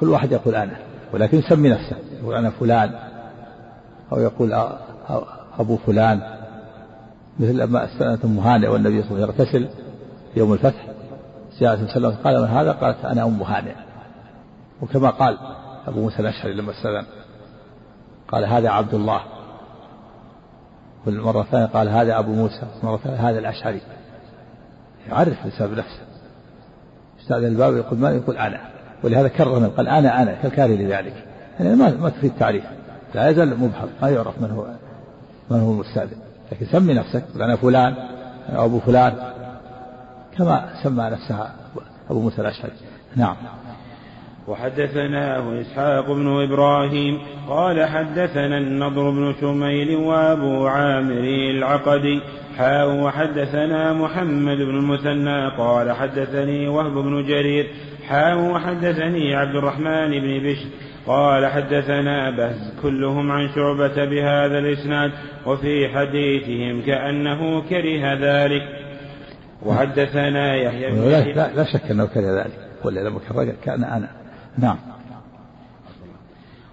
[0.00, 0.76] كل واحد يقول أنا
[1.12, 1.96] ولكن يسمي نفسه.
[2.20, 2.90] يقول أنا فلان
[4.12, 4.54] أو يقول
[5.58, 6.20] أبو فلان.
[7.40, 9.68] مثل لما استأذنت أم هانئ والنبي صلى الله عليه وسلم يغتسل
[10.36, 10.86] يوم الفتح.
[11.60, 13.74] جاءت وسلم قال من هذا؟ قالت أنا أم هانئ.
[14.82, 15.38] وكما قال
[15.86, 17.06] أبو موسى الأشعري لما استأذن
[18.28, 19.20] قال هذا عبد الله.
[21.06, 23.80] والمرة الثانية قال هذا أبو موسى المرة الثانية هذا الأشعري.
[25.08, 26.00] يعرف الإنسان بنفسه
[27.20, 28.60] استاذن الباب يقول ما يقول أنا
[29.04, 31.24] ولهذا كرر قال أنا أنا كالكاري لذلك.
[31.60, 32.64] يعني ما ما تفيد تعريف
[33.14, 34.66] لا يزال مبهم ما يعرف من هو
[35.50, 36.16] من هو المستأذن.
[36.52, 37.94] لكن سمي نفسك أنا فلان
[38.48, 39.14] أو أبو فلان.
[40.38, 41.54] كما سمى نفسها
[42.10, 42.72] أبو موسى الأشعري.
[43.16, 43.36] نعم.
[44.48, 52.20] وحدثناه إسحاق بن إبراهيم قال حدثنا النضر بن شميل وأبو عامر العقدي
[52.58, 57.66] حاء وحدثنا محمد بن المثنى قال حدثني وهب بن جرير
[58.08, 60.66] حاء وحدثني عبد الرحمن بن بشر
[61.06, 65.12] قال حدثنا بهز كلهم عن شعبة بهذا الإسناد
[65.46, 68.62] وفي حديثهم كأنه كره ذلك.
[69.62, 74.25] وحدثنا يحيى بن لا, لا, شك أنه كره ذلك ولا لما كره كان أنا.
[74.58, 74.78] نعم.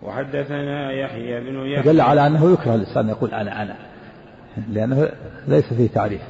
[0.01, 1.93] وحدثنا يحيى بن يحيى.
[1.93, 3.75] دل على أنه يكره الإنسان يقول أنا أنا.
[4.69, 5.09] لأنه
[5.47, 6.21] ليس فيه تعريف.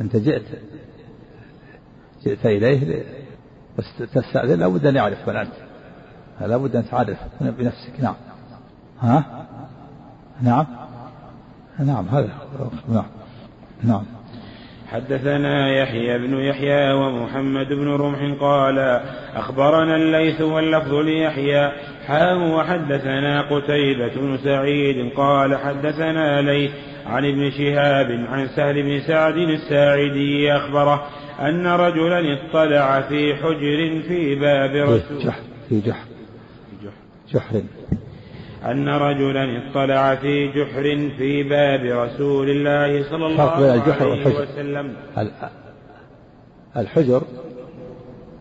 [0.00, 0.42] أنت جئت
[2.24, 3.04] جئت إليه
[3.78, 5.52] بس تستأذن لابد أن يعرف من أنت.
[6.40, 8.00] لابد أن تعرف بنفسك.
[8.00, 8.14] نعم.
[9.00, 9.46] ها؟
[10.42, 10.66] نعم.
[11.78, 12.30] نعم هذا.
[12.88, 13.06] نعم.
[13.82, 14.04] نعم.
[14.90, 19.00] حدثنا يحيى بن يحيى ومحمد بن رمح قال
[19.34, 21.72] أخبرنا الليث واللفظ ليحيى.
[22.06, 26.70] حام وحدثنا قتيبة بن سعيد قال حدثنا ليث
[27.06, 31.06] عن ابن شهاب عن سهل بن سعد الساعدي أخبره
[31.40, 35.32] أن رجلا اطلع في حجر في باب رسول
[35.68, 36.06] في جحر.
[37.32, 37.62] جحر.
[38.70, 44.96] أن رجلا اطلع في جحر في باب رسول الله صلى الله عليه وسلم.
[46.76, 47.22] الحجر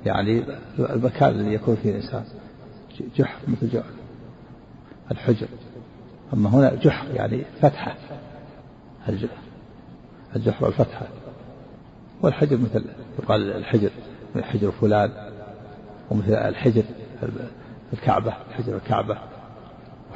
[0.06, 0.44] يعني
[0.80, 2.24] المكان الذي يكون فيه الإنسان.
[3.18, 3.84] جحر مثل جحر.
[5.12, 5.48] الحجر.
[6.34, 7.96] أما هنا جحر يعني فتحة.
[10.36, 11.08] الجحر والفتحة.
[12.22, 12.86] والحجر مثل
[13.20, 13.90] يقال الحجر
[14.36, 15.12] من حجر فلان
[16.12, 16.84] ومثل الحجر
[17.94, 19.18] الكعبة حجر الكعبة.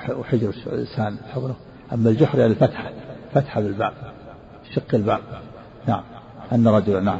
[0.09, 1.55] وحجر الإنسان حضنه.
[1.93, 2.91] أما الجحر يعني الفتحة
[3.33, 3.93] فتحة بالباب
[4.75, 5.19] شق الباب
[5.87, 6.01] نعم.
[6.51, 7.19] أن رجلا نعم.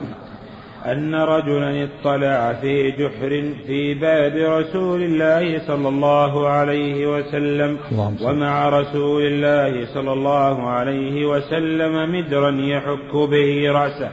[0.86, 7.78] أن رجلا اطلع في جحر في باب رسول الله صلى الله عليه وسلم
[8.22, 14.10] ومع رسول الله صلى الله عليه وسلم مدرا يحك به رأسه.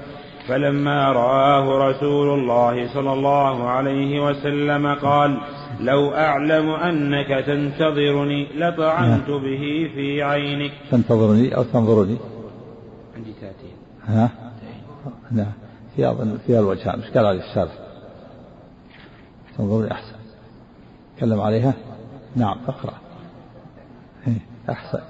[0.49, 5.39] فلما رآه رسول الله صلى الله عليه وسلم قال
[5.81, 9.43] لو أعلم أنك تنتظرني لطعنت نعم.
[9.43, 10.73] به في عينك.
[10.91, 12.17] تنتظرني أو تنظرني؟
[13.17, 13.73] عندي تأتي
[14.07, 14.31] ها؟
[15.31, 15.53] نعم
[15.97, 17.71] في أظن فيها الوجهان مش قال عليه الشارع
[19.59, 20.17] تنظرني أحسن.
[21.17, 21.75] تكلم عليها؟
[22.37, 22.95] نعم أقرأ.
[24.27, 24.39] إيه،
[24.71, 25.01] أحسن.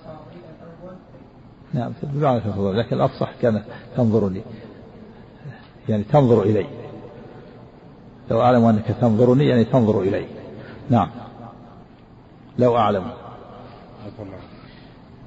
[1.72, 3.62] نعم بمعنى تنظر لكن الأفصح كان
[3.96, 4.42] تنظرني.
[5.88, 6.66] يعني تنظر إلي.
[8.30, 10.26] لو أعلم أنك تنظرني يعني تنظر إلي.
[10.90, 11.08] نعم.
[12.58, 13.04] لو أعلم.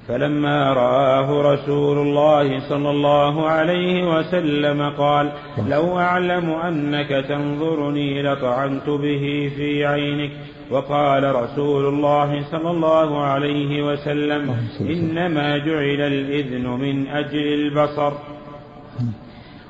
[0.08, 5.32] فلما رآه رسول الله صلى الله عليه وسلم قال
[5.68, 10.32] لو أعلم أنك تنظرني لطعنت به في عينك.
[10.72, 18.14] وقال رسول الله صلى الله عليه وسلم إنما جعل الإذن من أجل البصر.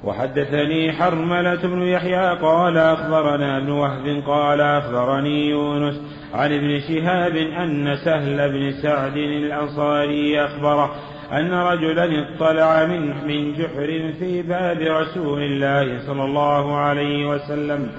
[0.03, 6.01] وحدثني حرملة بن يحيى قال أخبرنا ابن وهب قال أخبرني يونس
[6.33, 10.95] عن ابن شهاب أن سهل بن سعد الأنصاري أخبره
[11.31, 17.89] أن رجلا اطلع من من جحر في باب رسول الله صلى الله عليه وسلم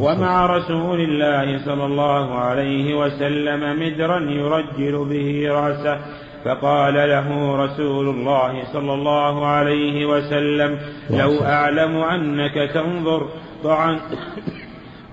[0.00, 5.98] ومع رسول الله صلى الله عليه وسلم مدرا يرجل به رأسه
[6.46, 10.78] فقال له رسول الله صلى الله عليه وسلم
[11.10, 13.28] لو أعلم أنك تنظر
[13.64, 13.98] طعن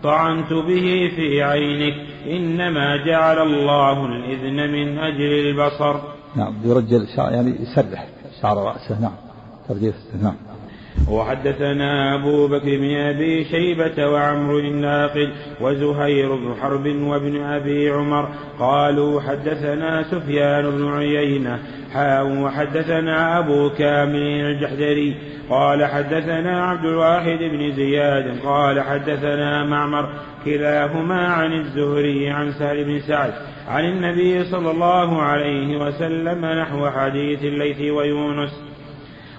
[0.03, 1.93] طعنت به في عينك
[2.27, 5.95] إنما جعل الله الإذن من أجل البصر.
[6.35, 8.07] نعم يرجل يعني يسرح
[8.41, 9.15] شعر رأسه نعم
[9.69, 9.93] ترجيل
[10.23, 10.35] نعم.
[11.09, 15.29] وحدثنا أبو بكر بن أبي شيبة وعمرو الناقد
[15.61, 18.29] وزهير بن حرب وابن أبي عمر
[18.59, 21.59] قالوا حدثنا سفيان بن عيينة
[22.41, 25.15] وحدثنا أبو كامل الجحدري
[25.49, 30.09] قال حدثنا عبد الواحد بن زياد قال حدثنا معمر
[30.45, 33.33] كلاهما عن الزهري عن سهل بن سعد
[33.67, 38.72] عن النبي صلى الله عليه وسلم نحو حديث الليث ويونس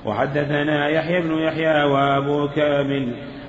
[0.05, 3.09] وحدثنا يحيى بن يحيى وأبو كامل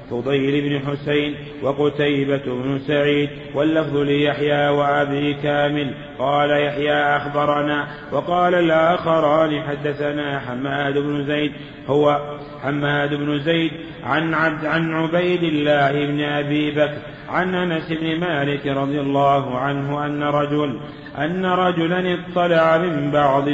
[0.10, 5.94] فضيل بن حسين وقتيبة بن سعيد واللفظ ليحيى وأبي كامل.
[6.20, 11.52] قال يحيى أخبرنا وقال الآخران حدثنا حماد بن زيد
[11.88, 12.20] هو
[12.64, 13.72] حماد بن زيد
[14.04, 16.98] عن عبد عن عبيد الله بن أبي بكر
[17.30, 20.80] عن أنس بن مالك رضي الله عنه أن رجل
[21.18, 23.50] أن رجلا اطلع من بعض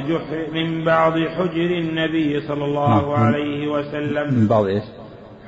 [0.54, 3.10] من بعض حجر النبي صلى الله نعم.
[3.10, 4.34] عليه وسلم.
[4.34, 4.84] من بعض إيش؟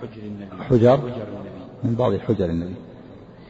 [0.02, 0.64] حجر النبي.
[0.70, 1.00] حجر؟
[1.84, 2.76] من بعض حجر النبي.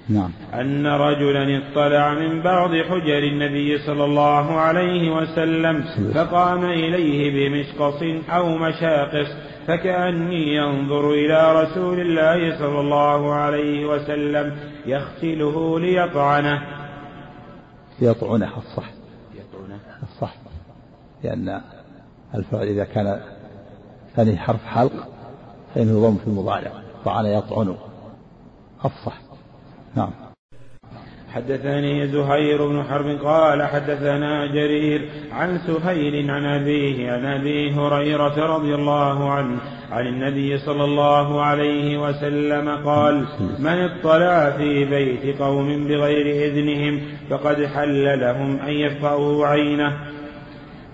[0.10, 0.32] نعم.
[0.54, 8.58] أن رجلا اطلع من بعض حجر النبي صلى الله عليه وسلم فقام إليه بمشقص أو
[8.58, 9.28] مشاقص
[9.68, 14.54] فكأني ينظر إلى رسول الله صلى الله عليه وسلم
[14.86, 16.83] يختله ليطعنه.
[18.02, 18.90] يطعنه الصح.
[19.34, 20.36] يطعنه الصح.
[21.24, 21.62] لأن
[22.36, 23.22] الفعل إذا كان
[24.16, 25.08] ثاني حرف حلق
[25.76, 26.72] فإنه يضم في المضارع
[27.06, 27.76] طعن يطعن.
[28.84, 29.18] أفصح
[29.96, 30.12] نعم.
[31.34, 38.76] حدثني زهير بن حرب قال حدثنا جرير عن سهيل عن أبيه عن أبي هريرة رضي
[38.76, 39.60] الله عنه
[39.94, 43.26] عن النبي صلى الله عليه وسلم قال
[43.60, 49.94] من اطلع في بيت قوم بغير إذنهم فقد حل لهم أن يفقهوا عينه.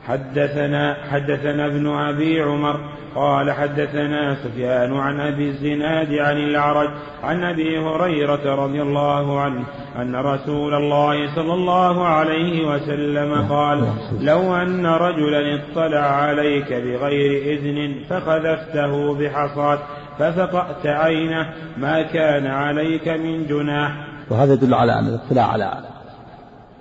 [0.07, 2.79] حدثنا حدثنا ابن أبي عمر
[3.15, 6.89] قال حدثنا سفيان عن أبي الزناد عن الأعرج
[7.23, 14.55] عن أبي هريرة رضي الله عنه أن رسول الله صلى الله عليه وسلم قال لو
[14.55, 19.79] أن رجلا اطلع عليك بغير إذن فخذفته بحصاه
[20.19, 24.07] ففقأت عينه ما كان عليك من جناح.
[24.29, 25.83] وهذا يدل على أن الاطلاع على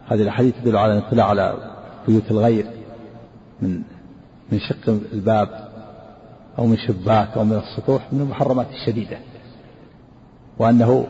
[0.09, 1.55] هذه الحديث تدل على الاطلاع على
[2.09, 2.65] بيوت الغير
[3.63, 3.83] من
[4.53, 5.68] من شق الباب.
[6.59, 9.19] أو من شباك أو من السطوح من المحرمات الشديدة.
[10.59, 11.07] وأنه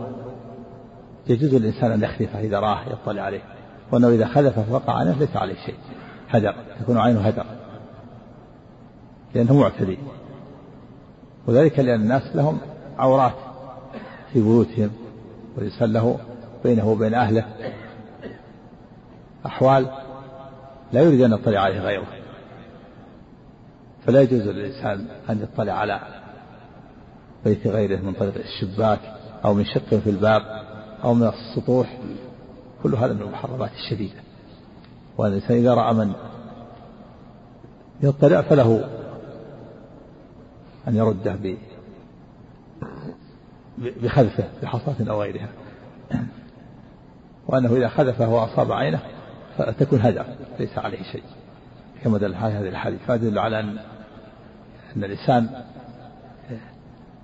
[1.27, 3.43] يجوز للإنسان أن يخلفه إذا راه يطلع عليه.
[3.93, 5.75] وأنه إذا خلف فوقع عنه ليس عليه شيء.
[6.31, 7.45] هدر تكون عينه هدر.
[9.35, 9.99] لأنه معتدي.
[11.47, 12.59] وذلك لأن الناس لهم
[12.99, 13.35] عورات
[14.33, 14.91] في بيوتهم.
[15.57, 16.19] والإنسان له
[16.65, 17.45] بينه وبين أهله
[19.47, 19.87] أحوال
[20.93, 22.07] لا يريد أن يطلع عليه غيره.
[24.09, 26.01] فلا يجوز للإنسان أن يطلع على
[27.45, 29.01] بيت غيره من طريق الشباك
[29.45, 30.43] أو من شق في الباب
[31.05, 31.99] أو من السطوح.
[32.83, 34.21] كل هذا من المحرمات الشديدة.
[35.19, 36.13] والإنسان إذا رأى من
[38.03, 38.89] يطلع فله
[40.89, 41.39] أن يرده
[43.79, 45.49] بخذفه بحصاة أو غيرها.
[47.47, 49.01] وأنه إذا خذفه وأصاب عينه
[49.59, 50.23] فتكون هدى
[50.61, 51.23] ليس عليه شيء.
[52.05, 53.01] كما دل هذه الحديث.
[53.07, 53.79] فيدل على أن
[54.97, 55.65] أن الإنسان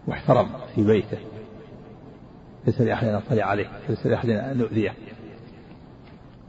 [0.08, 1.18] محترم في بيته
[2.66, 4.94] ليس لأحد أن يطلع عليه ليس لأحد أن يؤذيه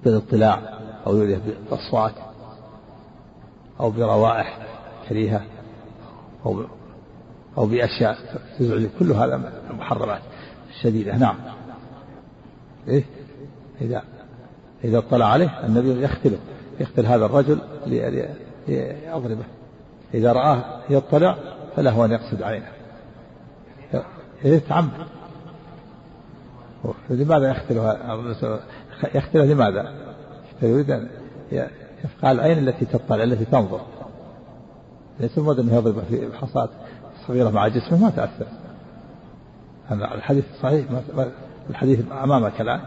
[0.04, 2.13] بالاطلاع أو يؤذيه بالأصوات
[3.80, 4.60] أو بروائح
[5.10, 5.45] كريهة
[6.45, 6.63] أو
[7.58, 8.17] أو بأشياء
[8.60, 10.21] تزعج كل هذا محرمات
[10.82, 11.36] شديدة نعم.
[12.88, 13.04] إيه؟
[13.82, 14.04] إذا
[14.84, 16.38] إذا اطلع عليه النبي يختله
[16.80, 17.60] يقتل هذا الرجل
[18.67, 19.45] ليضربه.
[20.15, 21.38] إذا رآه يطلع
[21.75, 22.67] فله أن يقصد عينه
[24.43, 24.91] يتعمد
[27.10, 27.95] لماذا يختل
[29.15, 29.93] يختل لماذا؟
[30.62, 31.10] يريد أن
[32.04, 33.82] يفقع العين التي تطلع التي تنظر.
[35.19, 36.69] ليس المراد أنه يضرب في حصات
[37.28, 38.45] صغيرة مع جسمه ما تأثر.
[39.88, 40.86] هذا الحديث صحيح
[41.69, 42.82] الحديث أمامك الآن.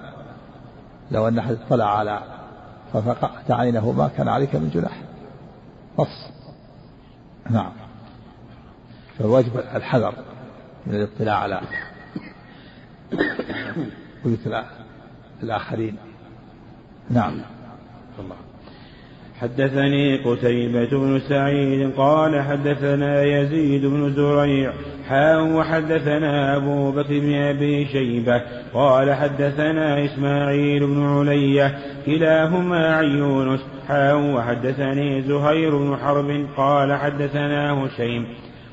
[1.10, 2.20] لو أن أحد اطلع على
[2.92, 5.02] ففقعت عينه ما كان عليك من جناح.
[5.98, 6.37] نص
[7.50, 7.72] نعم.
[9.18, 10.14] فالواجب الحذر
[10.86, 11.60] من الاطلاع على
[14.24, 14.38] بيوت
[15.42, 15.96] الآخرين.
[17.10, 17.40] نعم.
[18.18, 18.36] الله.
[19.40, 24.72] حدثني قتيبة بن سعيد قال حدثنا يزيد بن زريع
[25.08, 28.42] حاء وحدثنا أبو بكر بن أبي شيبة
[28.74, 37.72] قال حدثنا إسماعيل بن علية كلاهما عن يونس حاء وحدثني زهير بن حرب قال حدثنا
[37.72, 38.26] هشيم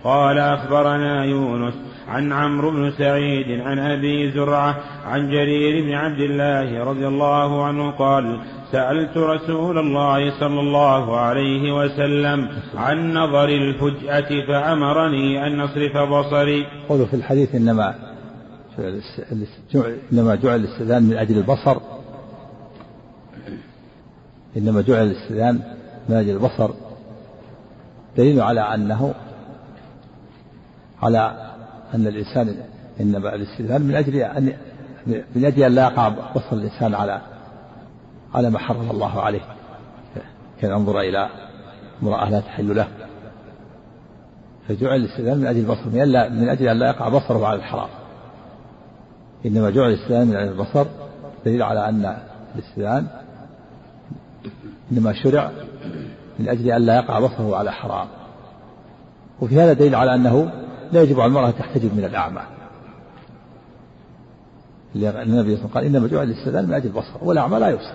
[0.03, 1.73] قال أخبرنا يونس
[2.07, 4.75] عن عمرو بن سعيد عن أبي زرعة
[5.05, 8.41] عن جرير بن عبد الله رضي الله عنه قال
[8.71, 16.65] سألت رسول الله صلى الله عليه وسلم عن نظر الفجأة فأمرني أن نصرف بصري.
[16.89, 17.95] قوله في الحديث إنما
[20.11, 21.77] إنما جعل الاستئذان من أجل البصر.
[24.57, 25.59] إنما جعل الاستئذان
[26.09, 26.69] من أجل البصر.
[28.17, 29.13] دليل على أنه
[31.03, 31.54] على
[31.93, 32.55] أن الإنسان
[32.99, 34.53] إنما الاستئذان من أجل أن
[35.35, 37.21] من أجل أن لا يقع بصر الإنسان على
[38.33, 39.41] على ما حرم الله عليه.
[40.61, 41.29] كان ينظر إلى
[42.03, 42.87] امرأة لا تحل له.
[44.67, 45.89] فجعل الاستئذان من أجل البصر
[46.29, 47.89] من أجل أن لا يقع بصره على الحرام.
[49.45, 50.85] إنما جعل الاستئذان من أجل البصر
[51.45, 52.17] دليل على أن
[52.55, 53.07] الاستئذان
[54.91, 55.51] إنما شرع
[56.39, 58.07] من أجل أن لا يقع بصره على حرام.
[59.41, 62.41] وفي هذا دليل على أنه لا يجب على المرأة تحتجب من الأعمى.
[64.95, 67.93] النبي صلى الله عليه وسلم قال إنما جعل الاستئذان من أجل البصر والأعمى لا يبصر.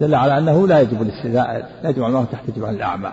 [0.00, 3.12] دل على أنه لا يجب الاستئذان لا يجب على المرأة تحتجب عن الأعمى.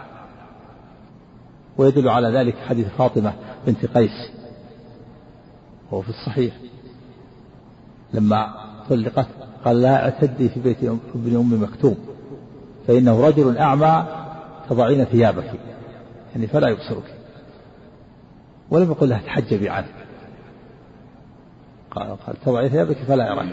[1.78, 3.34] ويدل على ذلك حديث فاطمة
[3.68, 4.32] بنت قيس
[5.92, 6.54] وهو في الصحيح.
[8.14, 8.54] لما
[8.90, 9.28] طلقت
[9.66, 10.78] قال لا اعتدي في بيت
[11.16, 11.98] ابن أم مكتوم
[12.88, 14.06] فإنه رجل أعمى
[14.70, 15.52] تضعين ثيابك
[16.36, 17.13] يعني فلا يبصرك.
[18.74, 19.88] ولم يقل لها تحجبي عنه.
[21.92, 23.48] قال قال تضعي ثيابك فلا يراك.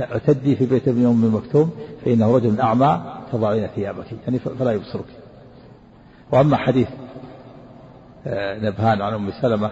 [0.00, 1.70] اعتدي في بيت ابن أم مكتوم
[2.04, 5.04] فإنه رجل أعمى تضعين ثيابك يعني فلا يبصرك.
[6.32, 6.88] وأما حديث
[8.26, 9.70] آه، نبهان عن أم سلمة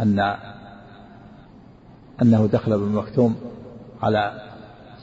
[0.00, 0.36] أن
[2.22, 3.36] أنه دخل ابن مكتوم
[4.02, 4.42] على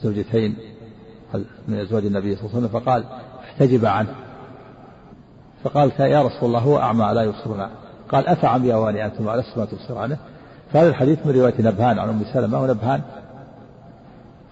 [0.02, 0.56] زوجتين
[1.68, 3.04] من أزواج النبي صلى الله عليه وسلم فقال
[3.44, 4.14] احتجب عنه.
[5.64, 7.70] فقالت يا رسول الله هو أعمى لا يبصرنا.
[8.08, 10.18] قال أفعم بأواني أنتم ألست ما تبصر عنه
[10.72, 13.02] فهذا الحديث من رواية نبهان عن أم سلمة ونبهان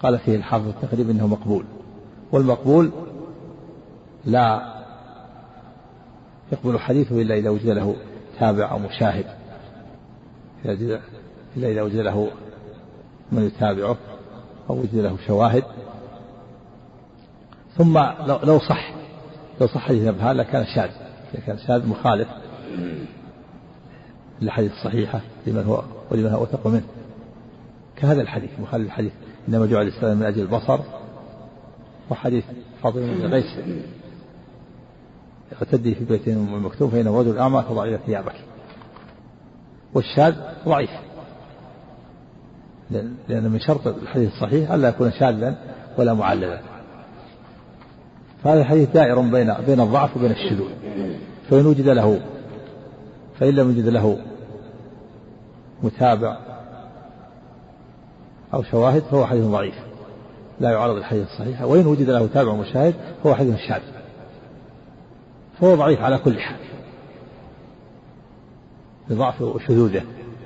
[0.03, 1.65] قال فيه الحافظ التقريب إنه مقبول.
[2.31, 2.91] والمقبول
[4.25, 4.73] لا
[6.51, 7.95] يقبل حديثه إلا إذا وجد له
[8.39, 9.25] تابع أو مشاهد.
[11.57, 12.27] إلا إذا وجد له
[13.31, 13.97] من يتابعه
[14.69, 15.63] أو وجد له شواهد.
[17.77, 18.93] ثم لو صح
[19.61, 20.89] لو صح حديث نبهان لكان شاذ
[21.47, 22.27] كان شاذ مخالف.
[24.41, 26.85] الأحاديث الصحيحة لمن هو ولمن هو أوثق منه.
[27.95, 29.11] كهذا الحديث مخالف الحديث.
[29.49, 30.79] إنما جعل الإسلام من أجل البصر
[32.09, 32.43] وحديث
[32.83, 33.57] فاطمة بن قيس
[35.53, 38.35] اعتدي في بيت المكتوب فإنه رجل أعمى فضع ثيابك.
[39.93, 40.35] والشاذ
[40.65, 40.89] ضعيف.
[43.29, 45.57] لأن من شرط الحديث الصحيح ألا يكون شاذا
[45.97, 46.59] ولا معللا.
[48.43, 50.69] فهذا الحديث دائر بين بين الضعف وبين الشذوذ.
[51.49, 52.21] فإن وجد له
[53.39, 54.17] فإن لم يجد له
[55.83, 56.37] متابع
[58.53, 59.75] أو شواهد فهو حديث ضعيف.
[60.59, 61.61] لا يعارض الحديث الصحيح.
[61.61, 63.81] وإن وجد له تابع ومشاهد فهو حديث شاذ.
[65.61, 66.59] فهو ضعيف على كل حال.
[69.09, 70.03] لضعف وشذوذه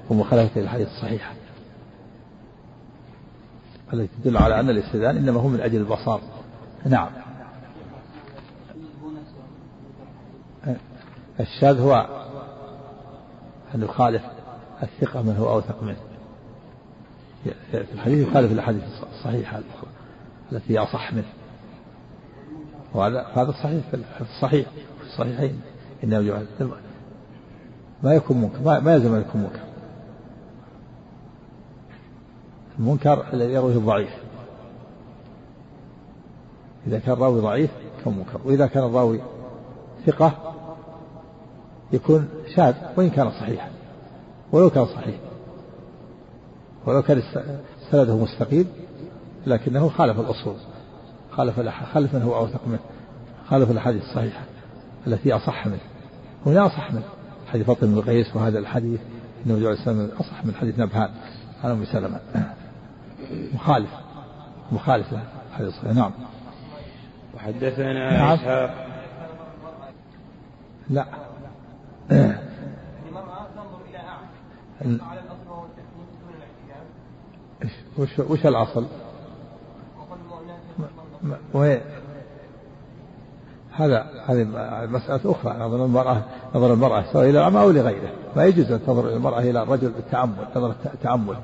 [0.09, 1.33] ومخالفته للحديث الصحيحة
[3.93, 6.19] التي تدل على أن الاستئذان إنما هو من أجل البصر.
[6.85, 7.09] نعم.
[11.39, 12.07] الشاذ هو
[13.75, 14.21] أن يخالف
[14.83, 15.97] الثقة من هو أوثق منه.
[17.71, 19.61] في الحديث يخالف الأحاديث الصحيحة
[20.51, 21.33] التي أصح منه.
[22.93, 24.67] وهذا هذا صحيح في الصحيح
[24.99, 25.61] في الصحيحين.
[26.03, 26.45] إنه
[28.03, 29.59] ما يكون منكر ما يلزم أن يكون منكر.
[32.79, 34.09] المنكر الذي يرويه الضعيف.
[36.87, 38.41] إذا كان الراوي ضعيف يكون منكر.
[38.45, 39.21] وإذا كان الراوي
[40.05, 40.53] ثقة
[41.93, 43.70] يكون شاذ وإن كان صحيحا.
[44.51, 45.15] ولو كان صحيح.
[46.85, 47.21] ولو كان
[47.91, 48.67] سنده مستقيم
[49.47, 50.55] لكنه خالف الأصول.
[51.31, 51.59] خالف
[51.93, 52.79] خالف من هو أوثق منه.
[53.47, 54.43] خالف الأحاديث الصحيحة
[55.07, 55.79] التي أصح منه.
[56.45, 57.03] هنا أصح منه.
[57.47, 58.99] حديث فاطمة بن قيس وهذا الحديث
[59.45, 61.09] إنه جعل السلام أصح من حديث نبهان.
[61.63, 62.19] عن أم سلمة.
[63.53, 63.89] مخالف.
[64.71, 65.23] مخالف له.
[65.51, 66.11] الحديث الصحيح نعم.
[67.35, 68.33] وحدثنا نعم.
[68.33, 68.87] إسحاق.
[70.89, 71.05] لا
[72.11, 74.70] المرأة تنظر إلى أعمى على الأصل وهو التكليف دون الاعتكاف
[77.97, 78.85] وش وش الأصل؟
[81.53, 81.81] وهي
[83.71, 84.43] هذا هذه
[84.87, 85.57] مسألة أخرى.
[85.59, 86.23] نظر المرأة
[86.55, 88.09] نظر المرأة سواء إلى الأعمى أو لغيره.
[88.35, 91.35] ما يجوز أن تنظر المرأة إلى الرجل بالتأمل نظر التأمل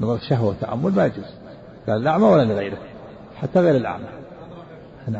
[0.00, 1.34] نظر الشهوة والتأمل ما يجوز.
[1.86, 2.78] لا الأعمى ولا لغيره.
[3.36, 4.06] حتى غير الأعمى.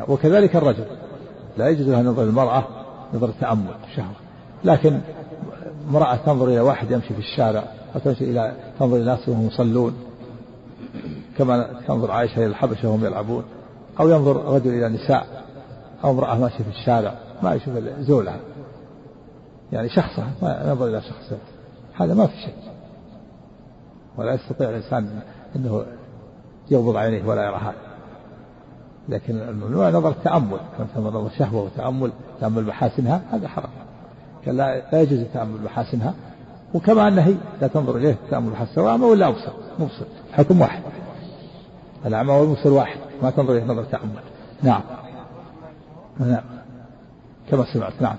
[0.07, 0.85] وكذلك الرجل.
[1.57, 2.63] لا يجوز أن ينظر المرأة
[3.13, 4.15] نظر تأمل شهوة.
[4.63, 4.99] لكن
[5.89, 7.63] امرأة تنظر إلى واحد يمشي في الشارع
[7.95, 9.97] أو إلى تنظر إلى ناس وهم يصلون.
[11.37, 13.43] كما تنظر عائشة إلى الحبشة وهم يلعبون.
[13.99, 15.43] أو ينظر رجل إلى نساء
[16.03, 17.13] أو امرأة ماشية في الشارع
[17.43, 18.39] ما يشوف زولها.
[19.71, 21.37] يعني شخصه ما ينظر إلى شخصه
[21.93, 22.53] هذا ما في شيء
[24.17, 25.19] ولا يستطيع الإنسان
[25.55, 25.85] أنه
[26.71, 27.89] يغضض عينيه ولا يرى هذا.
[29.09, 30.59] لكن الممنوع نظر التأمل
[30.95, 32.11] نظر شهوة وتأمل
[32.41, 33.88] تأمل محاسنها هذا حرام.
[34.47, 36.13] لا, لا يجوز تأمل محاسنها
[36.73, 40.81] وكما أن هي لا تنظر إليه تأمل محاسنها سواء أعمى ولا أبصر مبصر حكم واحد.
[42.05, 44.09] الأعمى والمبصر واحد ما تنظر إليه نظر تأمل.
[44.63, 44.81] نعم.
[46.19, 46.43] نعم.
[47.51, 48.15] كما سمعت نعم.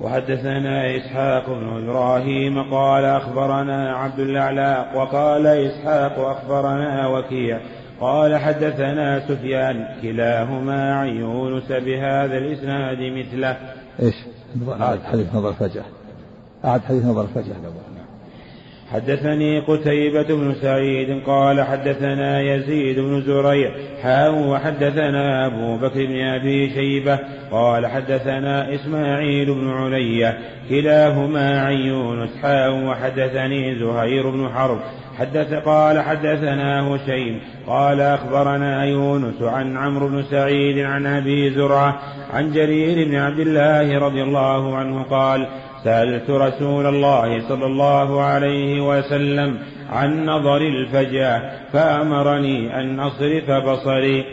[0.00, 7.60] وحدثنا إسحاق بن إبراهيم قال أخبرنا عبد الأعلى وقال إسحاق أخبرنا وكيع
[8.00, 13.56] قال حدثنا سفيان كلاهما عن يونس بهذا الإسناد مثله.
[14.02, 14.35] إيش؟
[14.80, 15.84] أعد حديث نظر فجأة.
[16.64, 17.56] أعد حديث نظر فجأة.
[18.92, 23.70] حدثني قتيبة بن سعيد قال حدثنا يزيد بن زريع.
[24.02, 27.18] حاو وحدثنا أبو بكر بن أبي شيبة.
[27.50, 30.38] قال حدثنا إسماعيل بن علية.
[30.68, 32.44] كلاهما عن يونس
[32.88, 34.80] وحدثني زهير بن حرب.
[35.18, 41.98] حدث قال حدثنا هشيم قال أخبرنا يونس عن عمرو بن سعيد عن أبي زرعة
[42.34, 45.46] عن جرير بن عبد الله رضي الله عنه قال
[45.84, 49.58] سألت رسول الله صلى الله عليه وسلم
[49.90, 51.42] عن نظر الفجأة
[51.72, 54.24] فأمرني أن أصرف بصري.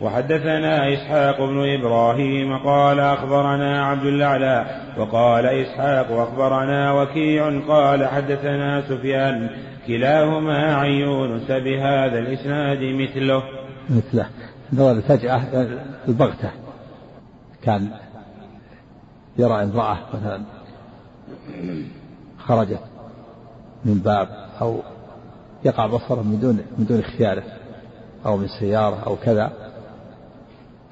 [0.00, 4.64] وحدثنا إسحاق بن إبراهيم قال أخبرنا عبد الأعلى
[4.98, 9.50] وقال إسحاق أخبرنا وكيع قال حدثنا سفيان
[9.86, 13.42] كلاهما عن يونس بهذا الإسناد مثله.
[13.90, 14.26] مثله.
[14.72, 15.42] نظر الفجأة
[16.08, 16.50] البغتة.
[17.62, 17.90] كان
[19.38, 20.42] يرى امرأة مثلا
[22.38, 22.80] خرجت
[23.84, 24.28] من باب
[24.60, 24.82] أو
[25.64, 27.42] يقع بصره من دون من دون اختياره
[28.26, 29.52] أو من سيارة أو كذا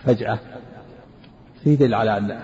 [0.05, 0.39] فجأة
[1.65, 2.41] في دليل على أن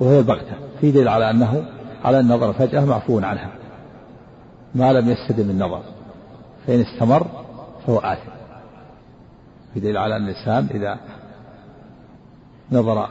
[0.00, 0.52] وهي البغتة.
[0.80, 1.64] في دليل على أنه
[2.04, 3.50] على النظر فجأة معفو عنها.
[4.76, 5.82] ما لم يستدم النظر.
[6.66, 7.26] فإن استمر
[7.86, 8.36] فهو آثم.
[9.74, 10.98] في دليل على أن الإنسان إذا
[12.72, 13.08] نظر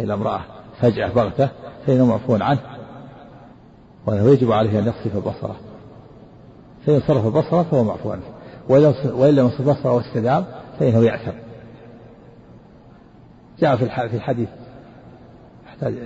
[0.00, 0.40] إلى امرأة
[0.80, 1.48] فجأة بغتة
[1.86, 2.60] فإنه معفو عنه
[4.06, 5.56] وأنه يجب عليه أن يصرف بصره
[6.86, 8.22] فإن صرف بصره فهو معفو عنه
[9.14, 10.44] وإن لم يصرف بصره واستدام
[10.78, 11.32] فإنه يعتم
[13.58, 14.48] جاء في الحديث
[15.82, 16.00] النبي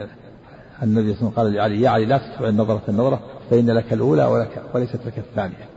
[0.82, 4.24] صلى الله عليه وسلم قال لعلي يا علي لا تتبع النظرة النظرة فإن لك الأولى
[4.24, 5.68] ولك وليست لك الثانية.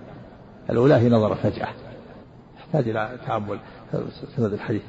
[0.69, 1.67] الأولى هي نظرة فجأة.
[2.57, 3.59] يحتاج إلى تأمل.
[4.35, 4.81] سند الحديث.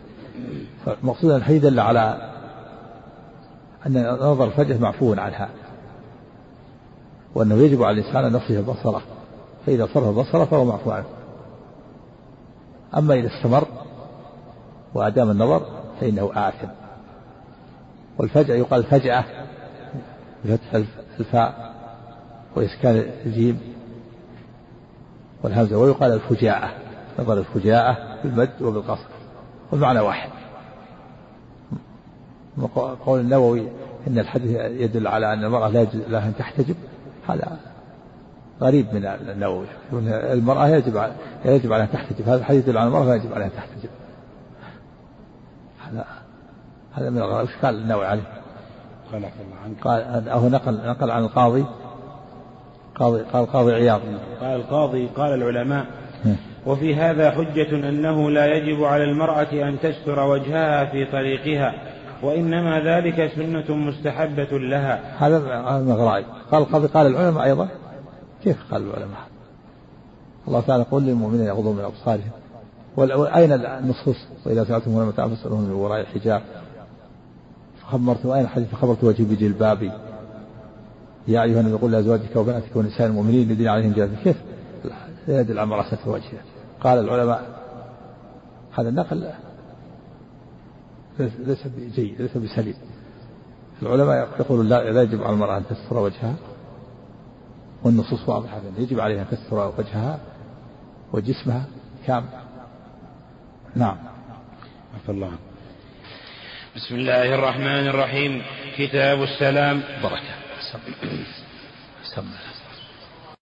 [0.86, 2.32] فالمقصود أن الحديث دل على
[3.86, 5.48] أن نظر الفجأة معفو عنها.
[7.34, 9.02] وأنه يجب على الإنسان أن يصرف بصره.
[9.66, 11.06] فإذا صرف بصره فهو معفو عنه.
[12.96, 13.66] أما إذا استمر
[14.94, 15.66] وأدام النظر
[16.00, 16.68] فإنه آثم.
[18.18, 19.24] والفجأة يقال فجأة
[20.44, 20.74] بفتح
[21.20, 21.73] الفاء.
[22.56, 23.60] وإسكان الجيم
[25.42, 26.70] والهمزة ويقال الفجاءة
[27.18, 29.08] نظر الفجاءة بالمد وبالقصر
[29.72, 30.30] والمعنى واحد.
[33.06, 33.68] قول النووي
[34.06, 36.76] إن الحديث يدل على أن المرأة لا يجوز لها أن تحتجب
[37.28, 37.58] هذا
[38.60, 39.66] غريب من النووي
[40.32, 41.12] المرأة يجب
[41.44, 43.90] يجب عليها أن تحتجب هذا الحديث يدل على المرأة لا يجب عليها أن تحتجب.
[45.88, 46.06] هذا
[46.92, 48.22] هذا من الغرائب قال النووي عليه؟
[49.84, 51.64] قال هو نقل نقل عن القاضي
[52.94, 54.00] قاضي قال القاضي عياض.
[54.40, 55.86] قال القاضي قال العلماء.
[56.66, 61.74] وفي هذا حجة أنه لا يجب على المرأة أن تستر وجهها في طريقها
[62.22, 65.00] وإنما ذلك سنة مستحبة لها.
[65.18, 65.38] هذا
[65.80, 67.68] من الغرائب قال القاضي قال العلماء أيضا.
[68.44, 69.20] كيف قال العلماء؟
[70.48, 72.30] الله تعالى يقول للمؤمنين يغضوا من أبصارهم.
[72.96, 76.42] وأين النصوص؟ وإذا سألتم ولم فاسألوهم من وراء الحجاب.
[77.82, 79.92] فخبرت أين الحديث؟ فخبرت وجهي بجلبابي.
[81.28, 84.36] يا أيها النبي قل لأزواجك وبناتك ونساء المؤمنين يدين عليهم جلابيب كيف
[85.28, 86.42] يدل على مراسة وجهها
[86.80, 87.64] قال العلماء
[88.78, 89.30] هذا النقل
[91.18, 92.74] ليس بجيد ليس بسليم.
[93.82, 96.34] العلماء يقولون لا يجب على المرأة أن تستر وجهها
[97.82, 100.18] والنصوص واضحة يجب عليها أن تستر وجهها
[101.12, 101.64] وجسمها
[102.06, 102.28] كامل.
[103.76, 103.96] نعم.
[104.94, 105.32] عفى الله
[106.76, 108.42] بسم الله الرحمن الرحيم.
[108.76, 109.82] كتاب السلام.
[110.02, 110.43] بركة.
[110.74, 110.80] سم.
[112.14, 112.53] سم.